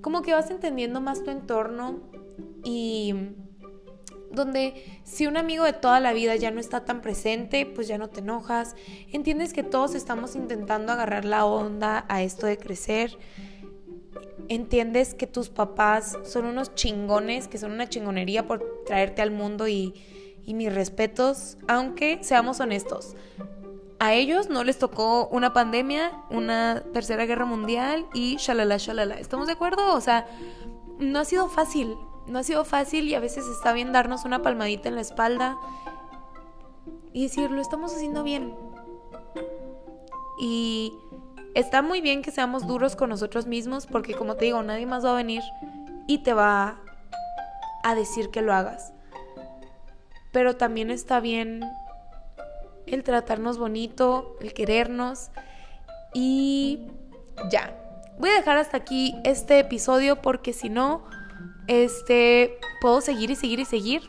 como 0.00 0.22
que 0.22 0.32
vas 0.32 0.50
entendiendo 0.50 1.00
más 1.00 1.22
tu 1.22 1.30
entorno 1.30 2.00
y 2.64 3.14
donde 4.30 5.00
si 5.02 5.26
un 5.26 5.36
amigo 5.36 5.64
de 5.64 5.72
toda 5.72 6.00
la 6.00 6.12
vida 6.12 6.36
ya 6.36 6.50
no 6.50 6.60
está 6.60 6.84
tan 6.84 7.00
presente, 7.00 7.66
pues 7.66 7.88
ya 7.88 7.98
no 7.98 8.08
te 8.08 8.20
enojas, 8.20 8.76
entiendes 9.12 9.52
que 9.52 9.62
todos 9.62 9.94
estamos 9.94 10.36
intentando 10.36 10.92
agarrar 10.92 11.24
la 11.24 11.44
onda 11.44 12.04
a 12.08 12.22
esto 12.22 12.46
de 12.46 12.56
crecer, 12.56 13.18
entiendes 14.48 15.14
que 15.14 15.26
tus 15.26 15.48
papás 15.48 16.16
son 16.24 16.44
unos 16.44 16.74
chingones, 16.74 17.48
que 17.48 17.58
son 17.58 17.72
una 17.72 17.88
chingonería 17.88 18.46
por 18.46 18.84
traerte 18.86 19.22
al 19.22 19.30
mundo 19.30 19.66
y, 19.68 19.94
y 20.44 20.54
mis 20.54 20.72
respetos, 20.72 21.58
aunque 21.66 22.18
seamos 22.22 22.60
honestos. 22.60 23.16
A 24.00 24.14
ellos 24.14 24.48
no 24.48 24.64
les 24.64 24.78
tocó 24.78 25.28
una 25.28 25.52
pandemia, 25.52 26.10
una 26.30 26.82
tercera 26.94 27.26
guerra 27.26 27.44
mundial 27.44 28.06
y 28.14 28.36
shalala, 28.36 28.78
shalala. 28.78 29.16
¿Estamos 29.16 29.46
de 29.46 29.52
acuerdo? 29.52 29.94
O 29.94 30.00
sea, 30.00 30.26
no 30.98 31.18
ha 31.18 31.24
sido 31.26 31.48
fácil, 31.50 31.98
no 32.26 32.38
ha 32.38 32.42
sido 32.42 32.64
fácil 32.64 33.08
y 33.08 33.14
a 33.14 33.20
veces 33.20 33.46
está 33.46 33.74
bien 33.74 33.92
darnos 33.92 34.24
una 34.24 34.40
palmadita 34.40 34.88
en 34.88 34.94
la 34.94 35.02
espalda 35.02 35.58
y 37.12 37.24
decir, 37.24 37.50
lo 37.50 37.60
estamos 37.60 37.94
haciendo 37.94 38.22
bien. 38.22 38.54
Y 40.40 40.94
está 41.54 41.82
muy 41.82 42.00
bien 42.00 42.22
que 42.22 42.30
seamos 42.30 42.66
duros 42.66 42.96
con 42.96 43.10
nosotros 43.10 43.46
mismos 43.46 43.86
porque 43.86 44.14
como 44.14 44.36
te 44.36 44.46
digo, 44.46 44.62
nadie 44.62 44.86
más 44.86 45.04
va 45.04 45.10
a 45.10 45.16
venir 45.16 45.42
y 46.06 46.22
te 46.22 46.32
va 46.32 46.80
a 47.82 47.94
decir 47.94 48.30
que 48.30 48.40
lo 48.40 48.54
hagas. 48.54 48.94
Pero 50.32 50.56
también 50.56 50.90
está 50.90 51.20
bien 51.20 51.60
el 52.90 53.02
tratarnos 53.04 53.58
bonito, 53.58 54.36
el 54.40 54.52
querernos 54.52 55.30
y 56.14 56.80
ya. 57.50 57.76
Voy 58.18 58.30
a 58.30 58.34
dejar 58.34 58.58
hasta 58.58 58.76
aquí 58.76 59.14
este 59.24 59.58
episodio 59.58 60.20
porque 60.20 60.52
si 60.52 60.68
no 60.68 61.04
este, 61.66 62.58
puedo 62.80 63.00
seguir 63.00 63.30
y 63.30 63.36
seguir 63.36 63.60
y 63.60 63.64
seguir. 63.64 64.02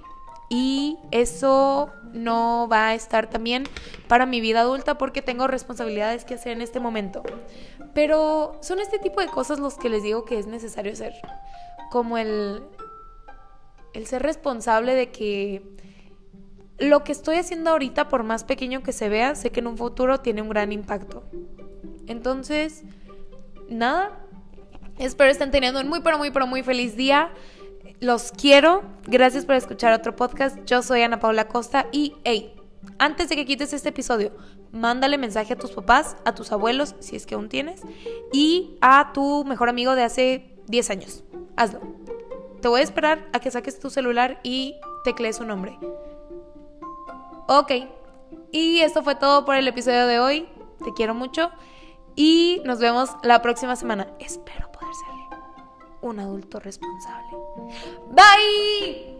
Y 0.50 0.98
eso 1.12 1.92
no 2.12 2.68
va 2.70 2.88
a 2.88 2.94
estar 2.94 3.30
también 3.30 3.64
para 4.10 4.26
mi 4.26 4.42
vida 4.42 4.62
adulta 4.62 4.98
porque 4.98 5.22
tengo 5.22 5.48
responsabilidades 5.48 6.26
que 6.26 6.34
hacer 6.34 6.52
en 6.52 6.62
este 6.62 6.82
momento. 6.82 7.24
Pero 7.94 8.58
son 8.62 8.80
este 8.80 9.00
tipo 9.00 9.22
de 9.22 9.28
cosas 9.28 9.60
los 9.60 9.76
que 9.76 9.90
les 9.90 10.04
digo 10.04 10.26
que 10.26 10.40
es 10.40 10.48
necesario 10.48 10.92
hacer. 10.92 11.14
Como 11.90 12.18
el, 12.18 12.64
el 13.94 14.08
ser 14.08 14.24
responsable 14.24 14.94
de 14.94 15.12
que 15.12 15.78
lo 16.82 17.06
que 17.06 17.14
estoy 17.14 17.38
haciendo 17.38 17.70
ahorita, 17.70 18.10
por 18.10 18.24
más 18.24 18.44
pequeño 18.44 18.84
que 18.84 18.92
se 18.92 19.08
vea, 19.08 19.36
sé 19.36 19.52
que 19.52 19.62
en 19.62 19.68
un 19.68 19.78
futuro 19.78 20.20
tiene 20.20 20.42
un 20.42 20.50
gran 20.50 20.74
impacto. 20.74 21.24
Entonces, 22.08 22.84
nada, 23.70 24.22
Espero 25.02 25.32
estén 25.32 25.50
teniendo 25.50 25.80
un 25.80 25.88
muy, 25.88 26.02
pero 26.02 26.20
muy, 26.20 26.30
pero 26.30 26.46
muy 26.46 26.62
feliz 26.62 26.96
día. 26.96 27.32
Los 28.00 28.32
quiero. 28.32 28.84
Gracias 29.08 29.46
por 29.46 29.56
escuchar 29.56 29.94
otro 29.94 30.16
podcast. 30.16 30.60
Yo 30.66 30.84
soy 30.84 31.02
Ana 31.02 31.20
Paula 31.20 31.48
Costa 31.48 31.88
y, 31.92 32.14
hey, 32.24 32.54
antes 33.00 33.28
de 33.28 33.36
que 33.36 33.48
quites 33.48 33.74
este 33.74 33.90
episodio, 33.90 34.32
mándale 34.72 35.18
mensaje 35.18 35.54
a 35.54 35.56
tus 35.56 35.72
papás, 35.72 36.18
a 36.24 36.36
tus 36.36 36.52
abuelos, 36.52 36.94
si 37.00 37.16
es 37.16 37.26
que 37.26 37.34
aún 37.34 37.50
tienes, 37.50 37.82
y 38.32 38.78
a 38.82 39.12
tu 39.12 39.44
mejor 39.44 39.70
amigo 39.70 39.96
de 39.96 40.04
hace 40.04 40.56
10 40.68 40.90
años. 40.92 41.24
Hazlo. 41.56 41.80
Te 42.62 42.68
voy 42.68 42.82
a 42.82 42.84
esperar 42.84 43.28
a 43.34 43.40
que 43.40 43.50
saques 43.50 43.80
tu 43.80 43.90
celular 43.90 44.40
y 44.44 44.76
teclees 45.04 45.38
su 45.38 45.46
nombre. 45.46 45.80
Ok, 47.54 47.70
y 48.54 48.80
esto 48.80 49.04
fue 49.04 49.16
todo 49.16 49.44
por 49.44 49.58
el 49.58 49.68
episodio 49.68 50.08
de 50.08 50.22
hoy. 50.22 50.48
Te 50.86 50.94
quiero 50.94 51.14
mucho 51.14 51.52
y 52.16 52.62
nos 52.64 52.80
vemos 52.80 53.10
la 53.24 53.42
próxima 53.42 53.76
semana. 53.76 54.08
Espero 54.20 54.72
poder 54.72 54.96
ser 54.96 55.10
un 56.00 56.22
adulto 56.22 56.62
responsable. 56.62 57.38
Bye. 58.08 59.18